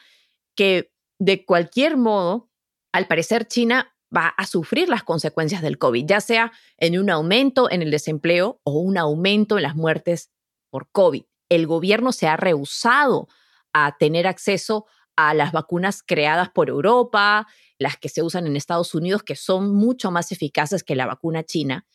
[0.56, 2.50] que de cualquier modo,
[2.92, 7.70] al parecer China va a sufrir las consecuencias del COVID, ya sea en un aumento
[7.70, 10.32] en el desempleo o un aumento en las muertes
[10.70, 11.24] por COVID.
[11.50, 13.28] El gobierno se ha rehusado
[13.74, 14.86] a tener acceso
[15.16, 17.48] a las vacunas creadas por Europa,
[17.78, 21.44] las que se usan en Estados Unidos, que son mucho más eficaces que la vacuna
[21.44, 21.86] china.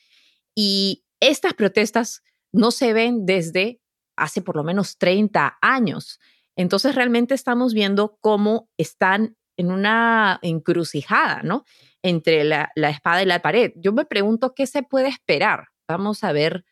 [0.55, 3.81] Y estas protestas no se ven desde
[4.17, 6.19] hace por lo menos 30 años.
[6.57, 11.65] Entonces realmente estamos viendo cómo están en una encrucijada, ¿no?
[12.03, 13.73] entre la, espada y la pared.
[13.77, 15.69] Yo me pregunto qué se puede esperar.
[15.89, 16.65] Vamos a ver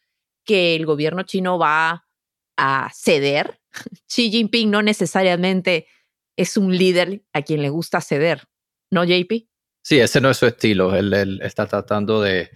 [0.44, 2.06] que el gobierno chino va
[2.56, 3.60] a ceder.
[4.08, 5.86] Xi Jinping no necesariamente
[6.36, 8.44] es un líder a quien le gusta ceder,
[8.90, 9.48] ¿no, JP?
[9.82, 10.94] Sí, ese no es su estilo.
[10.94, 12.50] Él, está tratando de,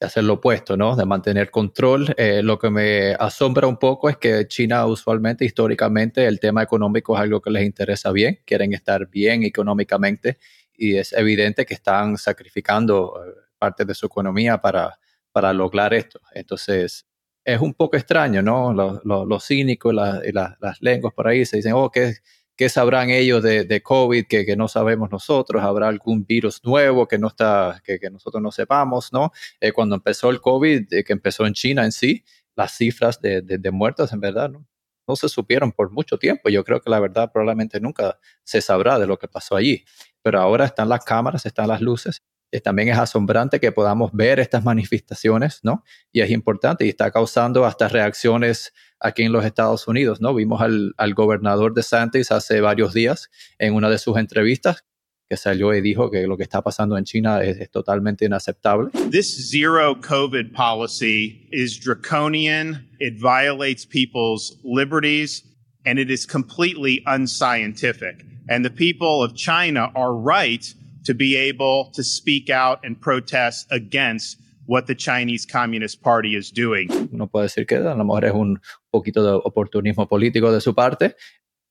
[0.00, 0.96] hacer lo opuesto, ¿no?
[0.96, 2.14] De mantener control.
[2.16, 7.14] Eh, lo que me asombra un poco es que China usualmente, históricamente, el tema económico
[7.14, 8.40] es algo que les interesa bien.
[8.46, 10.38] Quieren estar bien económicamente
[10.74, 14.98] y es evidente que están sacrificando eh, parte de su economía para,
[15.32, 16.18] para lograr esto.
[16.32, 17.06] Entonces,
[17.44, 18.72] es un poco extraño, ¿no?
[18.72, 19.92] Los, cínicos
[20.24, 22.14] y, las lenguas por ahí se dicen, oh, ¿qué,
[22.60, 25.62] qué sabrán ellos de, COVID que, que, no sabemos nosotros?
[25.62, 29.32] ¿Habrá algún virus nuevo que, no está, que, que nosotros no sepamos, ¿no?
[29.62, 32.22] Eh, cuando empezó el COVID, eh, que empezó en China en sí,
[32.54, 34.66] las cifras de, de, de muertos, en verdad, ¿no?
[35.08, 36.50] no se supieron por mucho tiempo.
[36.50, 39.84] Yo creo que la verdad probablemente nunca se sabrá de lo que pasó allí
[40.22, 42.22] pero ahora están las cámaras, están las luces.
[42.52, 45.84] Y también es asombrante que podamos ver estas manifestaciones, ¿no?
[46.12, 50.34] Y es importante y está causando hasta reacciones aquí en los Estados Unidos, ¿no?
[50.34, 54.84] Vimos al, al gobernador de Santis hace varios días en una de sus entrevistas
[55.30, 58.90] que salió y dijo que lo que está pasando en China es, es, totalmente inaceptable.
[59.12, 62.88] This zero COVID policy is draconian.
[62.98, 65.44] It violates people's liberties
[65.86, 68.24] and it is completely unscientific.
[68.48, 73.70] And the people of China are right to be able to speak out and protest
[73.72, 76.88] against what the Chinese Communist Party is doing.
[77.12, 78.60] Uno puede decir que a lo mejor es un
[78.90, 81.16] poquito de oportunismo político de su parte.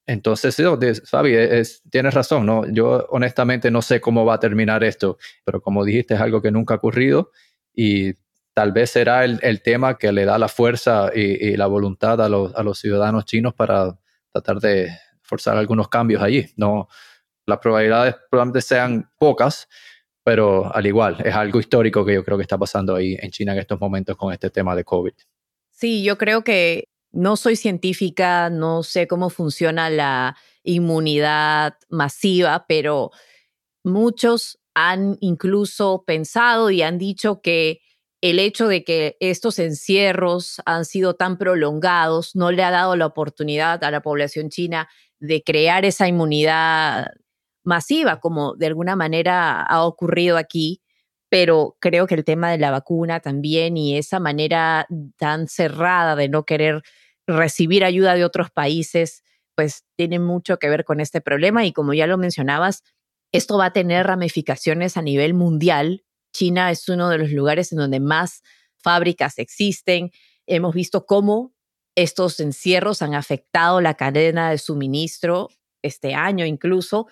[0.05, 0.57] Entonces,
[1.05, 2.63] Fabi, es, tienes razón, ¿no?
[2.71, 6.49] Yo honestamente no sé cómo va a terminar esto, pero como dijiste, es algo que
[6.49, 7.31] nunca ha ocurrido
[7.75, 8.13] y
[8.55, 12.21] tal vez será el, el tema que le da la fuerza y, y la voluntad
[12.23, 13.99] a los, a los ciudadanos chinos para
[14.31, 14.89] tratar de,
[15.29, 16.47] forzar algunos cambios allí.
[16.57, 16.89] No,
[17.49, 19.67] las probabilidades probablemente sean pocas,
[20.23, 23.53] pero al igual es algo histórico que yo creo que está pasando ahí en China
[23.53, 25.13] en estos momentos con este tema de COVID.
[25.71, 33.11] Sí, yo creo que no soy científica, no sé cómo funciona la inmunidad masiva, pero
[33.83, 37.81] muchos han incluso pensado y han dicho que
[38.21, 43.05] el hecho de que estos encierros han sido tan prolongados no le ha dado la
[43.05, 47.07] oportunidad a la población china de crear esa inmunidad
[47.69, 50.81] masiva, como de alguna manera ha ocurrido aquí,
[51.29, 56.27] pero creo que el tema de la vacuna también y esa manera tan cerrada de
[56.27, 56.81] no querer
[57.27, 59.23] recibir ayuda de otros países,
[59.55, 62.83] pues tiene mucho que ver con este problema y como ya lo mencionabas,
[63.31, 66.03] esto va a tener ramificaciones a nivel mundial.
[66.33, 68.41] China es uno de los lugares en donde más
[68.81, 70.11] fábricas existen,
[70.47, 71.53] hemos visto cómo
[71.95, 75.49] estos encierros han afectado la cadena de suministro
[75.81, 77.07] este año incluso,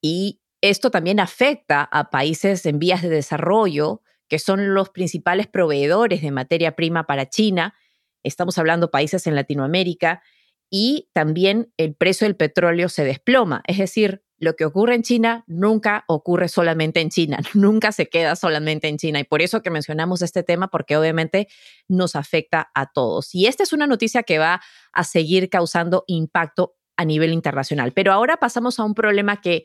[0.00, 6.22] y esto también afecta a países en vías de desarrollo, que son los principales proveedores
[6.22, 7.74] de materia prima para China.
[8.22, 10.22] Estamos hablando países en Latinoamérica
[10.68, 13.62] y también el precio del petróleo se desploma.
[13.66, 18.36] Es decir, lo que ocurre en China nunca ocurre solamente en China, nunca se queda
[18.36, 19.20] solamente en China.
[19.20, 21.48] Y por eso que mencionamos este tema, porque obviamente
[21.88, 23.34] nos afecta a todos.
[23.34, 24.60] Y esta es una noticia que va
[24.92, 27.92] a seguir causando impacto a nivel internacional.
[27.92, 29.64] Pero ahora pasamos a un problema que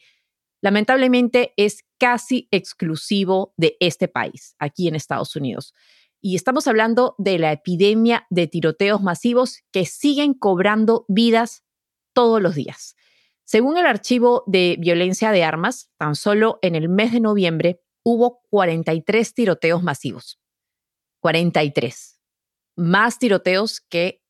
[0.65, 5.75] lamentablemente es casi exclusivo de este país, aquí en Estados Unidos.
[6.21, 11.63] Y estamos hablando de la epidemia de tiroteos masivos que siguen cobrando vidas
[12.15, 12.95] todos los días.
[13.43, 18.41] Según el archivo de violencia de armas, tan solo en el mes de noviembre hubo
[18.49, 20.39] 43 tiroteos masivos.
[21.19, 22.19] 43.
[22.75, 24.23] Más tiroteos que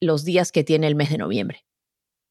[0.00, 1.64] los días que tiene el mes de noviembre.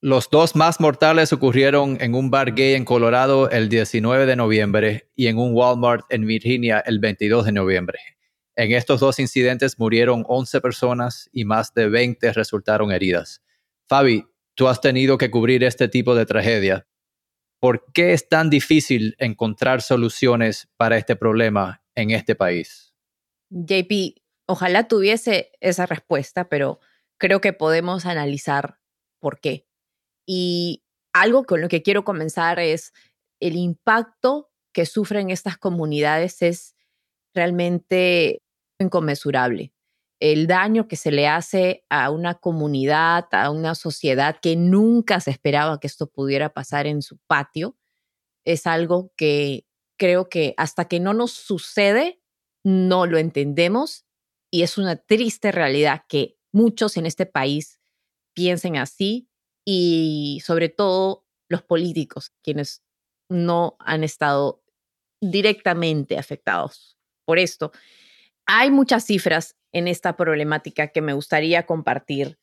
[0.01, 5.09] Los dos más mortales ocurrieron en un bar gay en Colorado el 19 de noviembre
[5.13, 7.99] y en un Walmart en Virginia el 22 de noviembre.
[8.55, 13.41] En estos dos incidentes murieron 11 personas y más de 20 resultaron heridas.
[13.89, 16.88] Fabi, tú has tenido que cubrir este tipo de tragedia.
[17.59, 22.95] ¿Por qué es tan difícil encontrar soluciones para este problema en este país?
[23.49, 26.79] JP, ojalá tuviese esa respuesta, pero
[27.17, 28.79] creo que podemos analizar
[29.19, 29.68] por qué.
[30.31, 32.93] Y algo con lo que quiero comenzar es
[33.39, 36.75] el impacto que sufren estas comunidades es
[37.33, 38.43] realmente
[38.79, 39.73] inconmensurable.
[40.19, 45.31] El daño que se le hace a una comunidad, a una sociedad que nunca se
[45.31, 47.75] esperaba que esto pudiera pasar en su patio,
[48.45, 49.65] es algo que
[49.97, 52.21] creo que hasta que no nos sucede,
[52.63, 54.05] no lo entendemos
[54.51, 57.79] y es una triste realidad que muchos en este país
[58.35, 59.28] piensen así
[59.71, 62.82] y sobre todo los políticos, quienes
[63.29, 64.63] no han estado
[65.21, 67.71] directamente afectados por esto.
[68.47, 72.39] Hay muchas cifras en esta problemática que me gustaría compartir,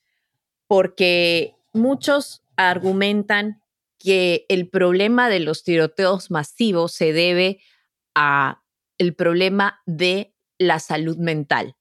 [0.69, 3.61] porque muchos argumentan
[3.99, 7.59] que el problema de los tiroteos masivos se debe
[8.15, 8.63] a
[8.99, 11.75] el problema de la salud mental.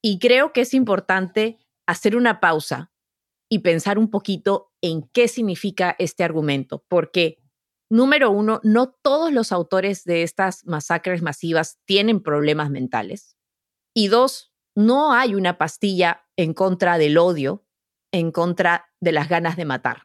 [0.00, 2.91] Y creo que es importante hacer una pausa
[3.52, 7.36] y pensar un poquito en qué significa este argumento, porque
[7.90, 13.36] número uno, no todos los autores de estas masacres masivas tienen problemas mentales.
[13.94, 17.66] Y dos, no hay una pastilla en contra del odio,
[18.10, 20.04] en contra de las ganas de matar.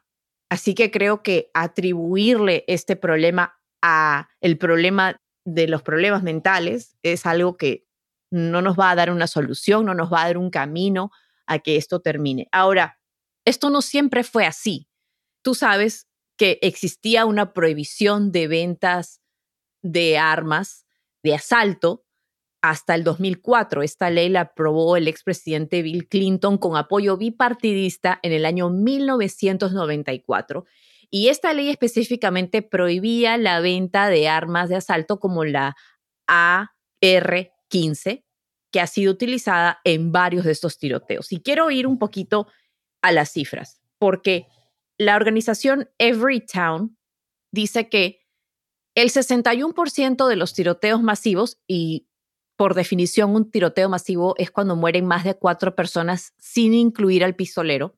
[0.50, 7.24] Así que creo que atribuirle este problema a el problema de los problemas mentales es
[7.24, 7.86] algo que
[8.30, 11.12] no nos va a dar una solución, no nos va a dar un camino
[11.46, 12.46] a que esto termine.
[12.52, 12.97] Ahora,
[13.48, 14.88] esto no siempre fue así.
[15.42, 19.20] Tú sabes que existía una prohibición de ventas
[19.82, 20.86] de armas
[21.22, 22.04] de asalto
[22.62, 23.82] hasta el 2004.
[23.82, 30.64] Esta ley la aprobó el expresidente Bill Clinton con apoyo bipartidista en el año 1994.
[31.10, 35.74] Y esta ley específicamente prohibía la venta de armas de asalto como la
[36.26, 38.24] AR-15,
[38.70, 41.32] que ha sido utilizada en varios de estos tiroteos.
[41.32, 42.48] Y quiero ir un poquito
[43.02, 44.46] a las cifras, porque
[44.96, 46.98] la organización Everytown
[47.52, 48.20] dice que
[48.94, 52.08] el 61% de los tiroteos masivos, y
[52.56, 57.36] por definición, un tiroteo masivo es cuando mueren más de cuatro personas sin incluir al
[57.36, 57.96] pistolero.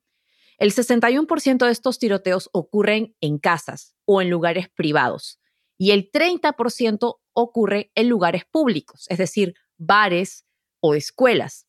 [0.59, 5.41] El 61% de estos tiroteos ocurren en casas o en lugares privados
[5.79, 10.45] y el 30% ocurre en lugares públicos, es decir, bares
[10.81, 11.67] o escuelas.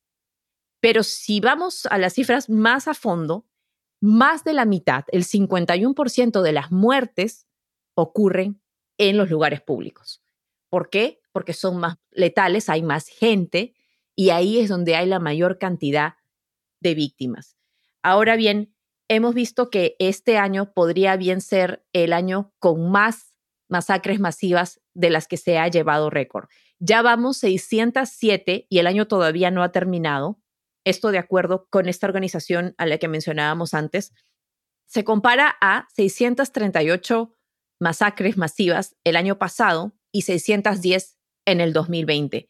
[0.81, 3.47] Pero si vamos a las cifras más a fondo,
[4.01, 7.47] más de la mitad, el 51% de las muertes
[7.95, 8.61] ocurren
[8.97, 10.21] en los lugares públicos.
[10.69, 11.21] ¿Por qué?
[11.31, 13.73] porque son más letales, hay más gente
[14.15, 16.15] y ahí es donde hay la mayor cantidad
[16.79, 17.57] de víctimas.
[18.03, 18.75] Ahora bien,
[19.07, 23.35] hemos visto que este año podría bien ser el año con más
[23.69, 26.49] masacres masivas de las que se ha llevado récord.
[26.79, 30.39] Ya vamos 607 y el año todavía no ha terminado.
[30.84, 34.13] Esto de acuerdo con esta organización a la que mencionábamos antes.
[34.88, 37.36] Se compara a 638
[37.79, 42.49] masacres masivas el año pasado y 610 en el 2020.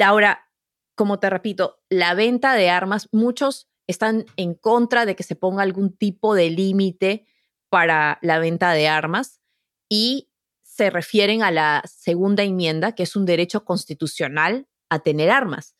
[0.00, 0.48] Ahora,
[0.94, 5.62] como te repito, la venta de armas, muchos están en contra de que se ponga
[5.62, 7.26] algún tipo de límite
[7.68, 9.40] para la venta de armas
[9.88, 10.30] y
[10.62, 15.74] se refieren a la segunda enmienda, que es un derecho constitucional a tener armas.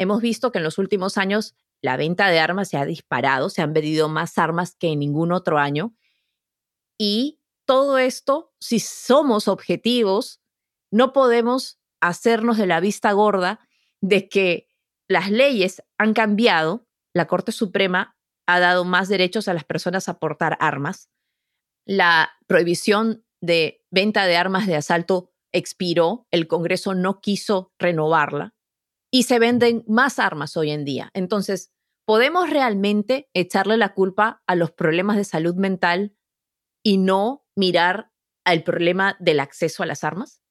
[0.00, 3.60] Hemos visto que en los últimos años la venta de armas se ha disparado, se
[3.60, 5.94] han vendido más armas que en ningún otro año.
[6.96, 10.40] Y todo esto, si somos objetivos,
[10.90, 13.60] no podemos hacernos de la vista gorda
[14.00, 14.68] de que
[15.06, 20.18] las leyes han cambiado, la Corte Suprema ha dado más derechos a las personas a
[20.18, 21.10] portar armas,
[21.84, 28.54] la prohibición de venta de armas de asalto expiró, el Congreso no quiso renovarla
[29.10, 31.10] y se venden más armas hoy en día.
[31.14, 31.72] Entonces,
[32.06, 36.14] ¿podemos realmente echarle la culpa a los problemas de salud mental
[36.82, 38.10] y no mirar
[38.44, 40.42] al problema del acceso a las armas?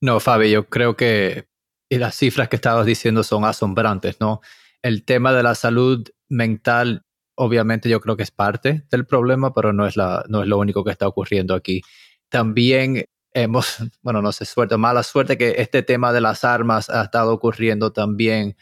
[0.00, 1.48] No, Fabi, yo creo que
[1.90, 4.40] las cifras que estabas diciendo son asombrantes, ¿no?
[4.82, 7.04] El tema de la salud mental,
[7.36, 10.58] obviamente yo creo que es parte del problema, pero no es, la, no es lo
[10.58, 11.82] único que está ocurriendo aquí.
[12.28, 13.06] También
[13.36, 17.32] hemos, bueno, no sé, suerte, mala suerte que este tema de las armas ha estado
[17.32, 18.56] ocurriendo también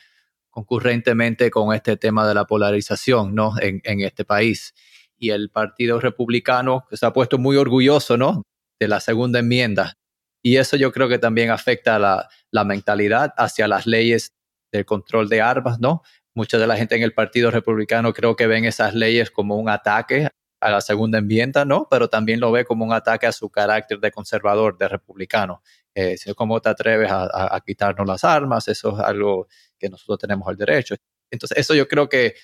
[0.50, 3.54] concurrentemente con este tema de la polarización, ¿no?
[3.60, 4.74] En, en este país.
[5.16, 8.42] Y el Partido Republicano se ha puesto muy orgulloso, ¿no?
[8.78, 9.94] De la segunda enmienda.
[10.42, 14.32] Y eso yo creo que también afecta la, la mentalidad hacia las leyes
[14.72, 16.02] del control de armas, ¿no?
[16.34, 19.68] Mucha de la gente en el Partido Republicano creo que ven esas leyes como un
[19.68, 20.28] ataque
[20.64, 21.86] a la segunda enmienda, ¿no?
[21.90, 25.62] Pero también lo ve como un ataque a su carácter de conservador, de republicano.
[25.94, 28.66] Eh, ¿Cómo te atreves a, quitarnos las armas?
[28.68, 29.46] Eso es algo
[29.78, 30.94] que nosotros tenemos el derecho.
[31.30, 32.34] Entonces, eso yo creo que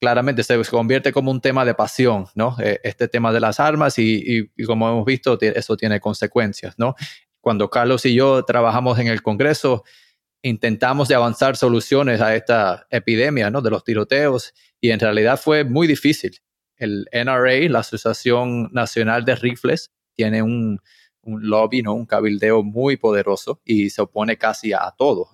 [0.00, 2.56] claramente se convierte como un tema de pasión, ¿no?
[2.58, 6.94] Eh, este tema de las armas y, y, como hemos visto, eso tiene consecuencias, ¿no?
[7.42, 9.84] Cuando Carlos y yo trabajamos en el Congreso,
[10.40, 13.60] intentamos de avanzar soluciones a esta epidemia, ¿no?
[13.60, 16.40] De los tiroteos y en realidad fue muy difícil
[16.78, 20.80] el NRA, la Asociación Nacional de Rifles, tiene un,
[21.22, 21.92] lobby, ¿no?
[21.92, 25.28] un cabildeo muy poderoso y se opone casi a, todo.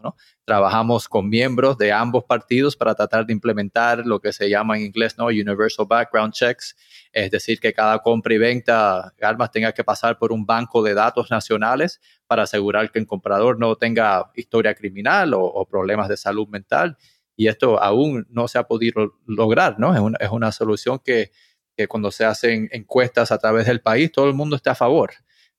[0.44, 4.86] Trabajamos con miembros de ambos partidos para tratar de implementar lo que se llama en
[4.86, 5.26] inglés ¿no?
[5.26, 6.76] Universal Background Checks,
[7.12, 10.82] es decir, que cada compra y venta de armas tenga que pasar por un banco
[10.82, 16.16] de datos nacionales para asegurar que el comprador no tenga historia criminal o problemas de
[16.16, 16.96] salud mental
[17.36, 19.94] y esto aún no se ha podido lograr, ¿no?
[19.94, 21.32] Es una, es una solución que,
[21.76, 25.12] que, cuando se hacen encuestas a través del país, todo el mundo está a favor,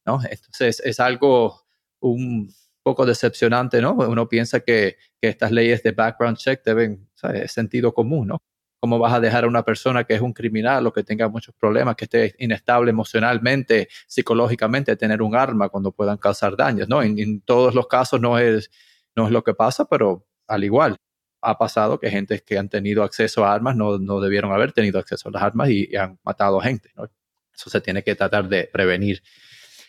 [0.05, 0.19] ¿no?
[0.29, 1.65] Entonces es algo
[1.99, 2.53] un
[2.83, 3.93] poco decepcionante, ¿no?
[3.93, 8.43] Uno piensa que, que estas leyes de background check deben, ser sentido común, ¿no?
[8.79, 11.55] ¿Cómo vas a dejar a una persona que es un criminal o que tenga muchos
[11.55, 17.01] problemas, que esté inestable emocionalmente, psicológicamente, tener un arma cuando puedan causar daños, ¿no?
[17.01, 18.69] En, en todos los casos no es,
[19.15, 20.97] no es lo que pasa, pero al igual,
[21.45, 24.99] ha pasado que gente que han tenido acceso a armas no, no debieron haber tenido
[24.99, 26.91] acceso a las armas y, han matado gente.
[26.95, 27.09] ¿no?
[27.53, 29.21] Eso se tiene que tratar de prevenir.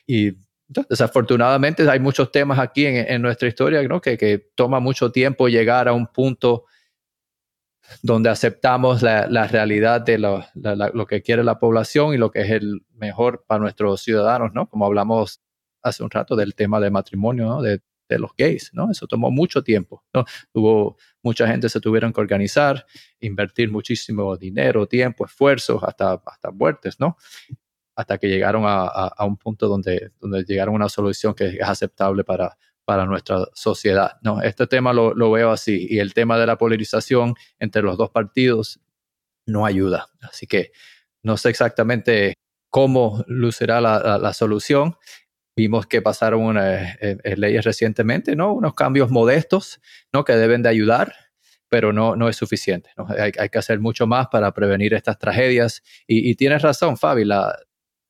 [0.07, 0.33] Y
[0.69, 5.93] desafortunadamente hay muchos temas aquí en, nuestra historia que, que, toma mucho tiempo llegar a
[5.93, 6.65] un punto
[8.03, 12.41] donde aceptamos la, la realidad de lo, lo, que quiere la población y lo que
[12.41, 14.69] es el mejor para nuestros ciudadanos, ¿no?
[14.69, 15.41] Como hablamos
[15.83, 17.63] hace un rato del tema de matrimonio, ¿no?
[17.63, 18.91] de de los gays, ¿no?
[18.91, 20.25] Eso tomó mucho tiempo, ¿no?
[20.53, 22.87] Hubo mucha gente se tuvieron que organizar,
[23.21, 27.17] invertir muchísimo dinero, tiempo, esfuerzos, hasta, hasta muertes, ¿no?
[27.97, 32.25] Hasta que llegaron a, un punto donde, donde llegaron a una solución que es aceptable
[32.25, 34.41] para, para nuestra sociedad, ¿no?
[34.41, 38.81] Este tema lo, veo así y el tema de la polarización entre los dos partidos
[39.47, 40.07] no ayuda.
[40.21, 40.71] Así que
[41.23, 42.35] no sé exactamente
[42.71, 44.97] cómo lucirá la, la solución.
[45.57, 48.53] Vimos que pasaron unas eh, eh, leyes recientemente, ¿no?
[48.53, 49.81] Unos cambios modestos,
[50.13, 50.23] ¿no?
[50.23, 51.15] Que deben de ayudar,
[51.71, 52.91] pero no, no es suficiente.
[52.97, 53.07] ¿no?
[53.09, 55.83] Hay, hay, que hacer mucho más para prevenir estas tragedias.
[56.07, 57.57] Y, tienes razón, Fabi, la,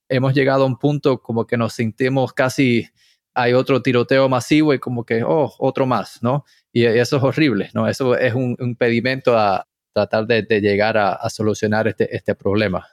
[0.09, 2.89] hemos llegado a un punto como que nos sentimos casi,
[3.33, 6.45] hay otro tiroteo masivo y como que, oh, otro más, ¿no?
[6.73, 7.89] Y eso es horrible, ¿no?
[7.89, 12.87] Eso es un, impedimento a tratar de, de llegar a, a, solucionar este, este problema.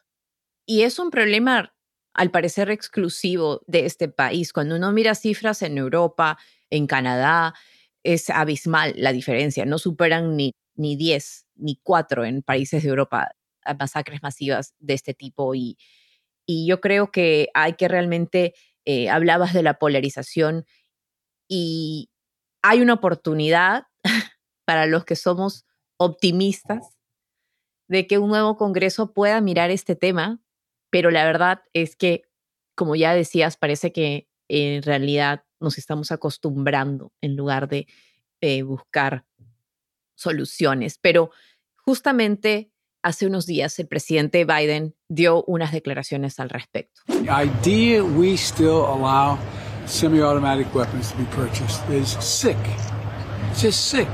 [0.66, 1.74] Y es un problema
[2.14, 4.54] al parecer exclusivo de este país.
[4.54, 6.38] Cuando uno mira cifras en Europa,
[6.70, 7.54] en Canadá,
[8.04, 9.66] es abismal la diferencia.
[9.66, 13.32] No superan ni, ni 10, ni 4 en países de Europa
[13.80, 15.56] masacres masivas de este tipo.
[15.56, 15.78] Y,
[16.46, 18.54] y yo creo que hay que realmente,
[18.86, 20.66] eh, hablabas de la polarización
[21.48, 22.10] y
[22.62, 23.88] hay una oportunidad
[24.66, 25.66] para los que somos
[25.98, 26.98] optimistas
[27.88, 30.43] de que un nuevo Congreso pueda mirar este tema
[30.94, 32.22] pero la verdad es que,
[32.76, 37.88] como ya decías, parece que en realidad nos estamos acostumbrando en lugar de
[38.64, 39.26] buscar
[40.14, 41.00] soluciones.
[41.02, 41.32] Pero
[41.78, 42.72] justamente
[43.02, 47.02] hace unos días el presidente Biden dio unas declaraciones al respecto.
[47.10, 49.40] idea we still allow
[49.88, 52.58] semi-automatic weapons to be purchased is sick.
[53.50, 54.10] It's just sick.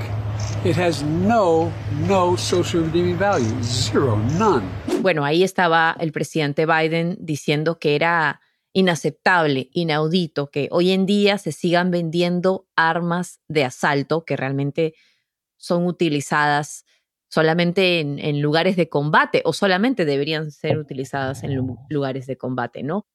[0.65, 1.71] It has no,
[2.05, 3.63] no social redeeming value.
[3.63, 4.67] Zero, none.
[5.01, 8.41] Bueno, ahí estaba el presidente Biden diciendo que era
[8.73, 14.95] inaceptable, inaudito, que hoy en día se sigan vendiendo armas de asalto que realmente
[15.55, 16.83] son utilizadas
[17.29, 21.55] solamente en, lugares de combate o solamente deberían ser utilizadas en
[21.89, 23.07] lugares de combate, ¿no?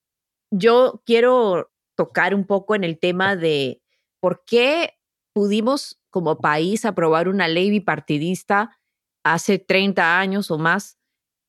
[0.51, 3.82] Yo quiero tocar un poco en el tema de
[4.18, 4.95] por qué
[5.35, 8.78] pudimos como país aprobar una ley bipartidista
[9.24, 10.99] hace 30 años o más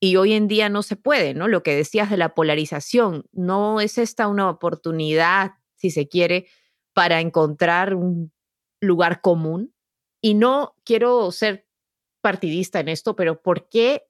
[0.01, 1.47] y hoy en día no se puede, ¿no?
[1.47, 6.47] Lo que decías de la polarización, no es esta una oportunidad, si se quiere,
[6.93, 8.33] para encontrar un
[8.81, 9.73] lugar común.
[10.21, 11.67] Y no quiero ser
[12.21, 14.07] partidista en esto, pero ¿por qué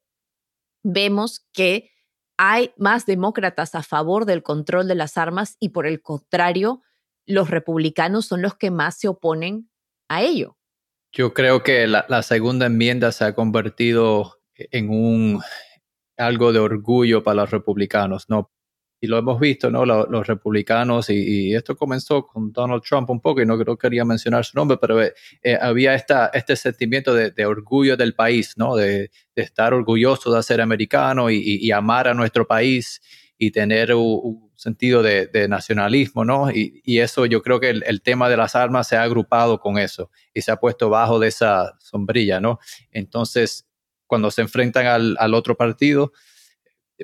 [0.83, 1.91] vemos que
[2.37, 6.81] hay más demócratas a favor del control de las armas y por el contrario,
[7.25, 9.69] los republicanos son los que más se oponen
[10.09, 10.57] a ello?
[11.11, 15.41] Yo creo que la, segunda enmienda se ha convertido en un
[16.17, 18.51] algo de orgullo para los republicanos, ¿no?
[18.99, 19.85] Y lo hemos visto, ¿no?
[19.85, 24.43] Los, republicanos, y, esto comenzó con Donald Trump un poco, y no, creo quería mencionar
[24.43, 28.75] su nombre, pero eh, eh, había esta, este sentimiento de, orgullo del país, ¿no?
[28.75, 33.01] De, estar orgulloso de ser americano y, amar a nuestro país
[33.37, 36.49] y tener un, sentido de, nacionalismo, ¿no?
[36.49, 40.09] Y, eso yo creo que el, tema de las armas se ha agrupado con eso
[40.33, 42.59] y se ha puesto bajo de esa sombrilla, ¿no?
[42.91, 43.67] Entonces,
[44.07, 46.13] cuando se enfrentan al, otro partido,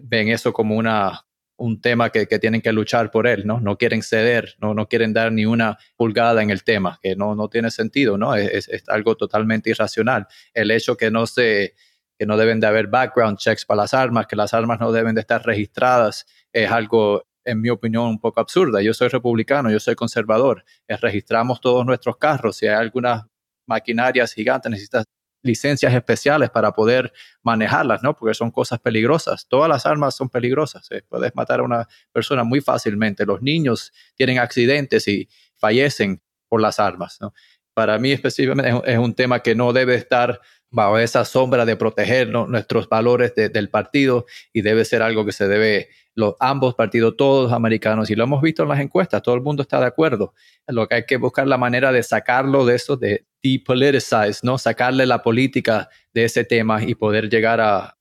[0.01, 1.25] ven eso como una,
[1.57, 3.59] un tema que, tienen que luchar por él, ¿no?
[3.59, 7.35] No quieren ceder, no, no quieren dar ni una pulgada en el tema, que no,
[7.35, 8.35] no tiene sentido, ¿no?
[8.35, 10.27] Es, algo totalmente irracional.
[10.53, 11.75] El hecho que no se
[12.21, 15.15] que no deben de haber background checks para las armas, que las armas no deben
[15.15, 18.79] de estar registradas, es algo, en mi opinión, un poco absurda.
[18.79, 20.63] Yo soy republicano, yo soy conservador.
[20.87, 22.57] registramos todos nuestros carros.
[22.57, 23.23] Si hay algunas
[23.65, 25.05] maquinarias gigantes, necesitas
[25.41, 27.11] licencias especiales para poder
[27.41, 28.15] manejarlas, ¿no?
[28.15, 29.47] Porque son cosas peligrosas.
[29.47, 30.91] Todas las armas son peligrosas.
[30.91, 31.01] ¿eh?
[31.09, 33.25] Puedes matar a una persona muy fácilmente.
[33.25, 37.33] Los niños tienen accidentes y fallecen por las armas, ¿no?
[37.73, 40.39] Para mí específicamente es un tema que no debe estar
[40.71, 45.47] bajo esa sombra de proteger nuestros valores del partido y debe ser algo que se
[45.47, 49.35] debe los ambos partidos, todos los americanos, y lo hemos visto en las encuestas, todo
[49.35, 50.33] el mundo está de acuerdo.
[50.67, 54.57] Lo que hay que buscar la manera de sacarlo de eso, de depoliticize, ¿no?
[54.57, 57.97] Sacarle la política de ese tema y poder llegar a,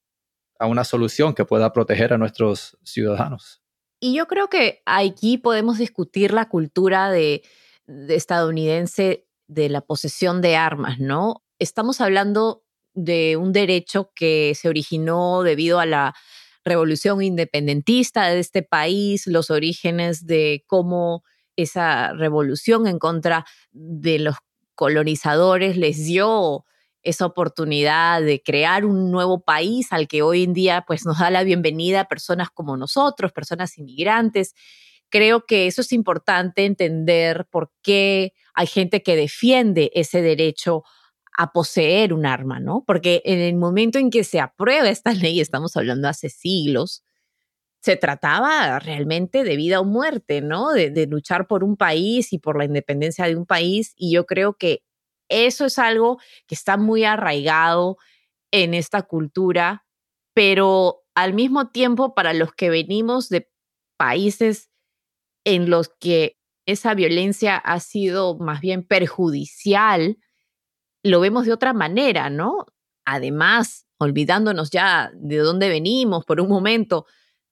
[0.59, 3.63] a una solución que pueda proteger a nuestros ciudadanos.
[4.01, 7.43] Y yo creo que aquí podemos discutir la cultura de
[7.87, 11.43] estadounidense de la posesión de armas, ¿no?
[11.61, 16.15] Estamos hablando de un derecho que se originó debido a la
[16.65, 21.23] revolución independentista de este país, los orígenes de cómo
[21.57, 24.37] esa revolución en contra de los
[24.75, 26.65] colonizadores les dio
[27.03, 31.31] esa oportunidad de crear un nuevo país al que hoy en día pues nos da
[31.31, 34.55] la bienvenida personas como nosotros, personas inmigrantes.
[35.11, 40.85] Creo que eso es importante entender por qué hay gente que defiende ese derecho
[41.41, 42.85] a poseer un arma, ¿no?
[42.87, 47.03] Porque en el momento en que se aprueba esta ley, estamos hablando hace siglos,
[47.81, 50.71] se trataba realmente de vida o muerte, ¿no?
[50.73, 53.95] De, luchar por un país y por la independencia de un país.
[53.97, 54.83] Y yo creo que
[55.31, 57.97] eso es algo que está muy arraigado
[58.51, 59.87] en esta cultura,
[60.35, 63.51] pero al mismo tiempo para los que venimos de
[63.97, 64.69] países
[65.47, 66.37] en los que
[66.67, 70.19] esa violencia ha sido más bien perjudicial,
[71.03, 72.67] lo vemos de otra manera, ¿no?
[73.05, 77.07] Además, olvidándonos ya de dónde venimos por un momento,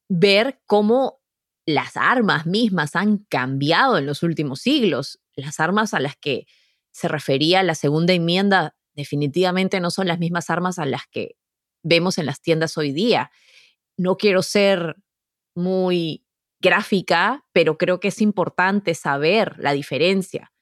[0.08, 1.20] ver cómo
[1.66, 5.20] las armas mismas han cambiado en los últimos siglos.
[5.34, 6.46] Las armas a las que
[6.90, 11.36] se refería la segunda enmienda definitivamente no son las mismas armas a las que
[11.82, 13.30] vemos en las tiendas hoy día.
[13.96, 14.96] No quiero ser
[15.54, 16.24] muy
[16.60, 20.52] gráfica, pero creo que es importante saber la diferencia.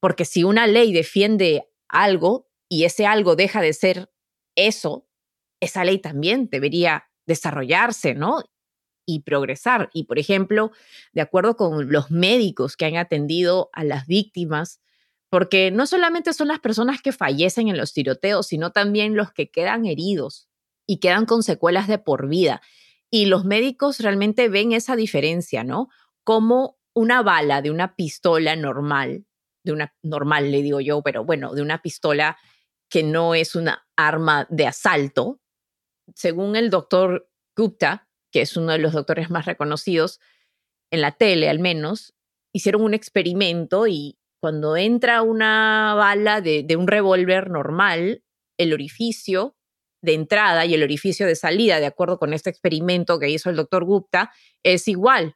[0.00, 4.10] Porque si una ley defiende algo y ese algo deja de ser
[4.56, 5.06] eso,
[5.60, 8.42] esa ley también debería desarrollarse, ¿no?
[9.06, 9.90] Y progresar.
[9.92, 10.72] Y, por ejemplo,
[11.12, 14.80] de acuerdo con los médicos que han atendido a las víctimas,
[15.30, 19.50] porque no solamente son las personas que fallecen en los tiroteos, sino también los que
[19.50, 20.48] quedan heridos
[20.86, 22.62] y quedan con secuelas de por vida.
[23.10, 25.88] Y los médicos realmente ven esa diferencia, ¿no?
[26.24, 29.26] Como una bala de una pistola normal
[29.66, 32.38] de una normal, le digo yo, pero bueno, de una pistola
[32.88, 35.40] que no es una arma de asalto.
[36.14, 40.20] Según el doctor Gupta, que es uno de los doctores más reconocidos
[40.90, 42.14] en la tele al menos,
[42.52, 48.22] hicieron un experimento y Cuando entra una bala de, de un revólver normal,
[48.58, 49.56] el orificio
[50.02, 53.56] de entrada y el orificio de salida, de acuerdo con este experimento que hizo el
[53.56, 54.30] doctor Gupta,
[54.62, 55.34] es igual,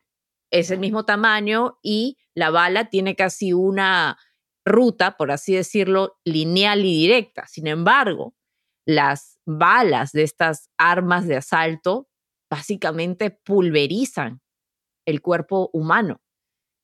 [0.53, 4.19] es el mismo tamaño y la bala tiene casi una
[4.65, 7.47] ruta, por así decirlo, lineal y directa.
[7.47, 8.35] Sin embargo,
[8.87, 12.09] las balas de estas armas de asalto
[12.51, 14.41] básicamente pulverizan
[15.07, 16.23] el cuerpo humano.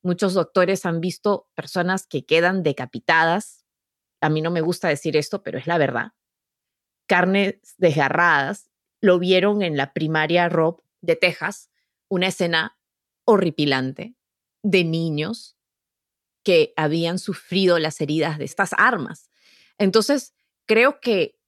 [0.02, 3.64] Muchos doctores han visto personas que quedan decapitadas.
[4.20, 6.12] A mí no me gusta decir esto, pero es la verdad.
[7.08, 8.70] Carnes desgarradas.
[9.00, 11.70] Lo vieron en la primaria Rob de Texas,
[12.08, 12.78] una escena
[13.24, 14.16] horripilante
[14.70, 15.56] de niños
[16.42, 19.30] que habían sufrido las heridas de estas armas.
[19.78, 20.34] Entonces,
[20.66, 21.38] creo que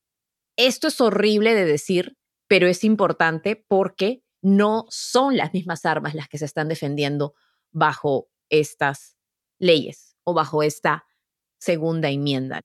[0.56, 2.16] esto es horrible de decir,
[2.46, 7.34] pero es importante porque no son las mismas armas las que se están defendiendo
[7.72, 9.16] bajo estas
[9.58, 11.04] leyes o bajo esta
[11.58, 12.60] segunda enmienda.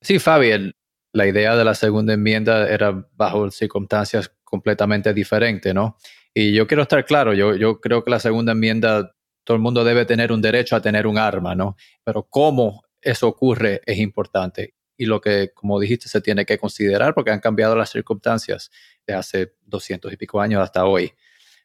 [0.00, 0.72] Sí, Fabi,
[1.12, 5.98] la idea de la segunda enmienda era bajo circunstancias completamente diferentes, ¿no?
[6.32, 9.14] Y yo quiero estar claro, yo, yo creo que la segunda enmienda,
[9.48, 11.74] todo el mundo debe tener un derecho a tener un arma, ¿no?
[12.04, 17.14] Pero cómo eso ocurre es importante y lo que, como dijiste, se tiene que considerar
[17.14, 18.70] porque han cambiado las circunstancias
[19.06, 21.14] de hace 200 y pico años hasta hoy.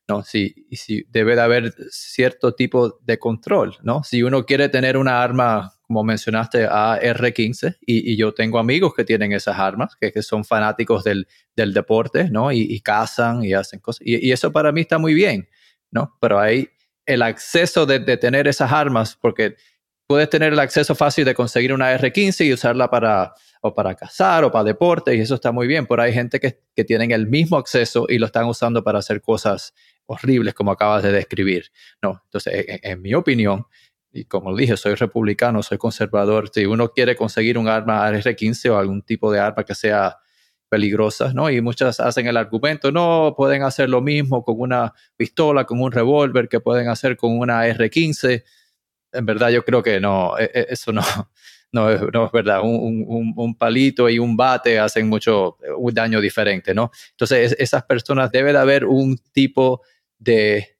[0.08, 0.24] ¿no?
[0.24, 4.02] Si, y si debe de haber cierto tipo de control, ¿no?
[4.06, 9.04] Si uno quiere tener una arma, como mencionaste, AR-15, y, y, yo tengo amigos que
[9.04, 12.50] tienen esas armas, que, que son fanáticos del, del, deporte, ¿no?
[12.52, 14.06] Y, y, cazan y hacen cosas.
[14.06, 15.50] Y, y, eso para mí está muy bien,
[15.92, 16.18] ¿no?
[16.22, 16.70] Pero hay
[17.06, 19.56] el acceso de, tener esas armas, porque
[20.08, 23.34] puedes tener el acceso fácil de conseguir una AR-15 y usarla para
[23.66, 26.60] o para cazar o para deporte y eso está muy bien, pero hay gente que,
[26.76, 29.74] que tienen el mismo acceso y lo están usando para hacer cosas
[30.06, 31.72] horribles como acabas de describir.
[32.01, 33.66] No, entonces, en, mi opinión,
[34.12, 38.78] y como dije, soy republicano, soy conservador, si uno quiere conseguir un arma AR-15 o
[38.78, 40.18] algún tipo de arma que sea
[40.74, 41.51] peligrosa, ¿no?
[41.51, 45.91] Y muchas hacen el argumento, no, pueden hacer lo mismo con una pistola, con un
[45.91, 48.43] revólver, que pueden hacer con una AR-15.
[49.11, 51.03] En verdad yo creo que no, e, e, eso no,
[51.71, 55.57] no, no es verdad, un, palito y un bate hacen mucho
[55.91, 56.89] daño diferente, ¿no?
[57.11, 59.84] Entonces, esas personas debe de haber un tipo
[60.17, 60.80] de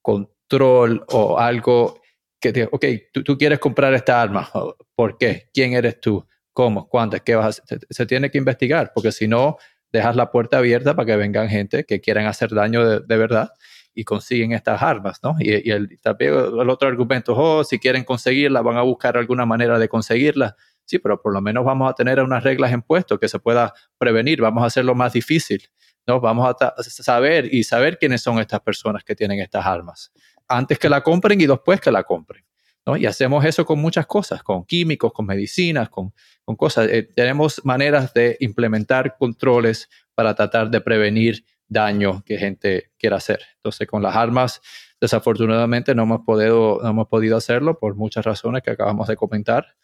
[0.00, 2.00] control o algo
[2.40, 4.50] que te, ok, tú, tú, quieres comprar esta arma,
[4.94, 5.50] ¿por qué?
[5.52, 6.26] ¿Quién eres tú?
[6.58, 6.88] ¿Cómo?
[6.88, 7.20] ¿Cuántas?
[7.20, 7.86] ¿Qué vas a hacer?
[7.88, 9.58] Se, tiene que investigar, porque si no,
[9.92, 13.52] dejas la puerta abierta para que vengan gente que quieran hacer daño de, verdad
[13.94, 15.36] y consiguen estas armas, ¿no?
[15.38, 19.78] Y, el, también el otro argumento, oh, si quieren conseguirla, van a buscar alguna manera
[19.78, 20.56] de conseguirla.
[20.84, 23.72] Sí, pero por lo menos vamos a tener unas reglas en puesto que se pueda
[23.96, 25.62] prevenir, vamos a hacerlo más difícil.
[26.08, 26.20] ¿no?
[26.20, 30.10] Vamos a saber y saber quiénes son estas personas que tienen estas armas,
[30.48, 32.42] antes que la compren y después que la compren.
[32.88, 32.96] ¿No?
[32.96, 36.12] Y hacemos eso con muchas cosas, con químicos, con medicinas, con,
[36.44, 36.88] con cosas.
[36.88, 43.40] Eh, tenemos maneras de implementar controles para tratar de prevenir daño que gente quiera hacer.
[43.56, 44.62] Entonces, con las armas,
[45.00, 49.76] desafortunadamente no hemos podido, no hemos podido hacerlo por muchas razones que acabamos de comentar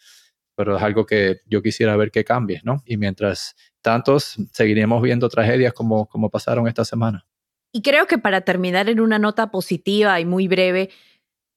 [0.56, 2.82] pero es algo que yo quisiera ver que cambie, ¿no?
[2.86, 7.26] Y mientras tantos, seguiremos viendo tragedias como, como pasaron esta semana.
[7.72, 10.90] Y creo que para terminar en una nota positiva y muy breve,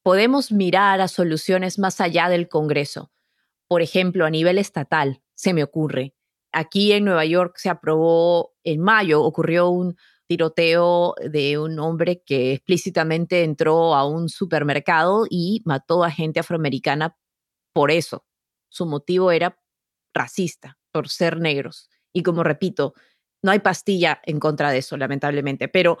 [0.08, 3.12] podemos mirar a soluciones más allá del Congreso.
[3.68, 6.14] Por ejemplo, a nivel estatal, se me ocurre.
[6.50, 12.54] Aquí en Nueva York se aprobó en mayo, ocurrió un tiroteo de un hombre que
[12.54, 17.18] explícitamente entró a un supermercado y mató a gente afroamericana
[17.74, 18.24] por eso,
[18.70, 19.60] su motivo era
[20.14, 21.90] racista, por ser negros.
[22.14, 22.94] Y como repito,
[23.42, 25.98] no hay pastilla en contra de eso, lamentablemente, pero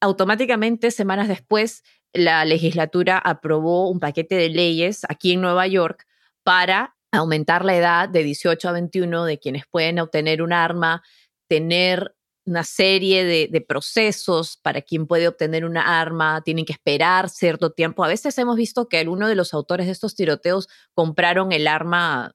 [0.00, 1.82] automáticamente, semanas después,
[2.12, 6.06] la legislatura aprobó un paquete de leyes aquí en Nueva York
[6.42, 11.02] para aumentar la edad de 18 a 21 de quienes pueden obtener un arma,
[11.48, 12.14] tener
[12.46, 18.02] una serie de, procesos para quien puede obtener una arma, tienen que esperar cierto tiempo.
[18.02, 22.32] A veces hemos visto que algunos de los autores de estos tiroteos compraron el arma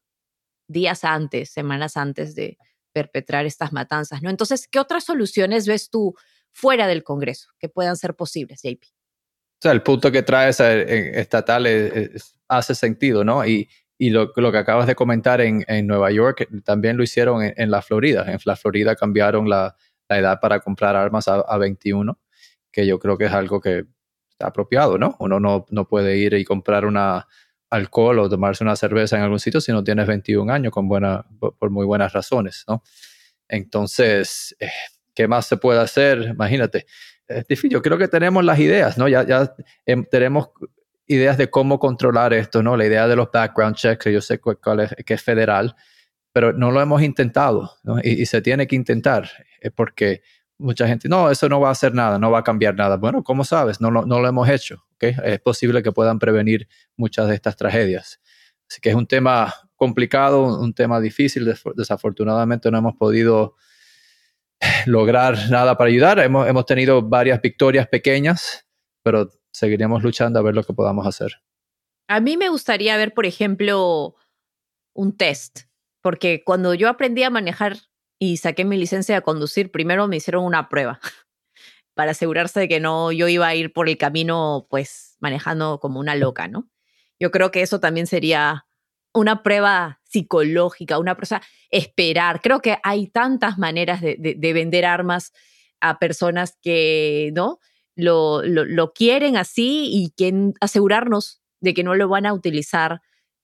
[0.68, 2.58] días antes, semanas antes de
[2.94, 4.30] perpetrar estas matanzas, ¿no?
[4.30, 6.16] Entonces, ¿qué otras soluciones ves tú
[6.54, 8.86] fuera del Congreso que puedan ser posibles, JP?
[9.58, 11.68] O sea, el punto que traes estatal
[12.48, 13.46] hace sentido, ¿no?
[13.46, 17.44] Y, y lo, lo, que acabas de comentar en, en Nueva York también lo hicieron
[17.44, 18.26] en, en, la Florida.
[18.30, 19.76] En la Florida cambiaron la,
[20.10, 22.20] la edad para comprar armas a, a, 21,
[22.72, 23.86] que yo creo que es algo que
[24.30, 25.16] está apropiado, ¿no?
[25.20, 27.28] Uno no, no puede ir y comprar una
[27.70, 31.26] alcohol o tomarse una cerveza en algún sitio si no tienes 21 años con buena,
[31.40, 32.84] por muy buenas razones, ¿no?
[33.48, 34.70] Entonces, eh,
[35.14, 36.22] ¿qué más se puede hacer?
[36.34, 36.86] Imagínate,
[37.28, 37.62] es.
[37.70, 39.08] Yo creo que tenemos las ideas, ¿no?
[39.08, 39.56] Ya, ya
[39.86, 40.50] eh, tenemos
[41.08, 42.76] ideas de cómo controlar esto, ¿no?
[42.76, 45.76] La idea de los background checks, que yo sé cuál es, que es federal,
[46.32, 47.98] pero no lo hemos intentado, ¿no?
[48.04, 49.30] y, se tiene que intentar,
[49.62, 50.22] eh, porque
[50.58, 52.98] mucha gente, no, eso no va a hacer nada, no va a cambiar nada.
[52.98, 53.82] Bueno, ¿cómo sabes?
[53.82, 55.16] No, no, no lo hemos hecho, ¿okay?
[55.24, 56.68] Es posible que puedan prevenir
[56.98, 58.20] muchas de estas tragedias.
[58.70, 63.56] Así que es un tema complicado, un tema difícil, desafortunadamente no hemos podido
[64.86, 66.20] lograr nada para ayudar.
[66.20, 68.66] Hemos, hemos tenido varias victorias pequeñas,
[69.04, 71.42] pero seguiremos luchando a ver lo que podamos hacer.
[72.08, 74.16] A mí me gustaría ver, por ejemplo,
[74.94, 75.62] un test,
[76.02, 77.78] porque cuando yo aprendí a manejar
[78.20, 81.00] y saqué mi licencia de conducir, primero me hicieron una prueba
[81.96, 86.00] para asegurarse de que no yo iba a ir por el camino pues manejando como
[86.00, 86.70] una loca, ¿no?
[87.20, 88.68] Yo creo que eso también sería
[89.14, 92.40] una prueba psicológica, una prueba, esperar.
[92.42, 95.34] Creo que hay tantas maneras de, de, vender armas
[95.82, 97.60] a personas que, ¿no?
[97.98, 103.02] Lo, lo, quieren así y que asegurarnos de que no lo van a utilizar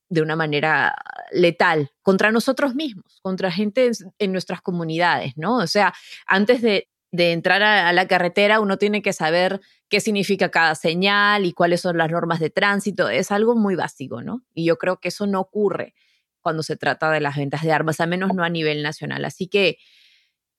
[0.07, 0.95] de una manera
[1.32, 5.57] letal contra nosotros mismos, contra gente en, nuestras comunidades, ¿no?
[5.57, 5.93] O sea,
[6.26, 9.59] antes de, entrar a, la carretera uno tiene que saber
[9.89, 13.09] qué significa cada señal y cuáles son las normas de tránsito.
[13.09, 14.41] Es algo muy básico, ¿no?
[14.53, 15.93] Y yo creo que eso no ocurre
[16.41, 19.25] cuando se trata de las ventas de armas, al menos no a nivel nacional.
[19.25, 19.77] Así que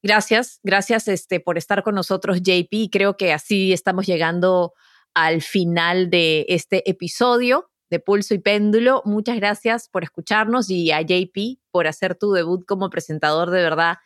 [0.03, 2.91] gracias, gracias este, por estar con nosotros, JP.
[2.91, 4.73] Creo que así estamos llegando
[5.15, 9.03] al final de este episodio de Pulso y Péndulo.
[9.05, 13.51] Muchas gracias por escucharnos y a JP por hacer tu debut como presentador.
[13.51, 13.97] De verdad,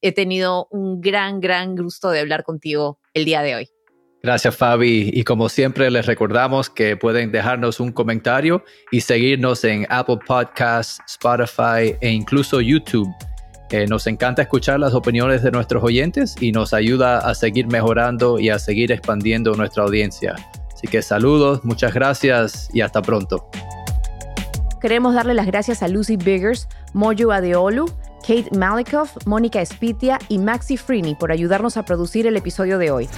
[0.00, 3.75] he tenido un gran, gran gusto de hablar contigo el día de hoy.
[4.26, 9.86] Gracias Fabi y como siempre les recordamos que pueden dejarnos un comentario y seguirnos en
[9.88, 13.08] Apple Podcasts, Spotify e incluso YouTube.
[13.70, 18.40] Eh, nos encanta escuchar las opiniones de nuestros oyentes y nos ayuda a seguir mejorando
[18.40, 20.34] y a seguir expandiendo nuestra audiencia.
[20.74, 23.48] Así que saludos, muchas gracias y hasta pronto.
[24.80, 27.86] Queremos darle las gracias a Lucy Biggers, Mojo Adeolu,
[28.22, 33.08] Kate Malikoff, Mónica Espitia y Maxi Freeney por ayudarnos a producir el episodio de hoy.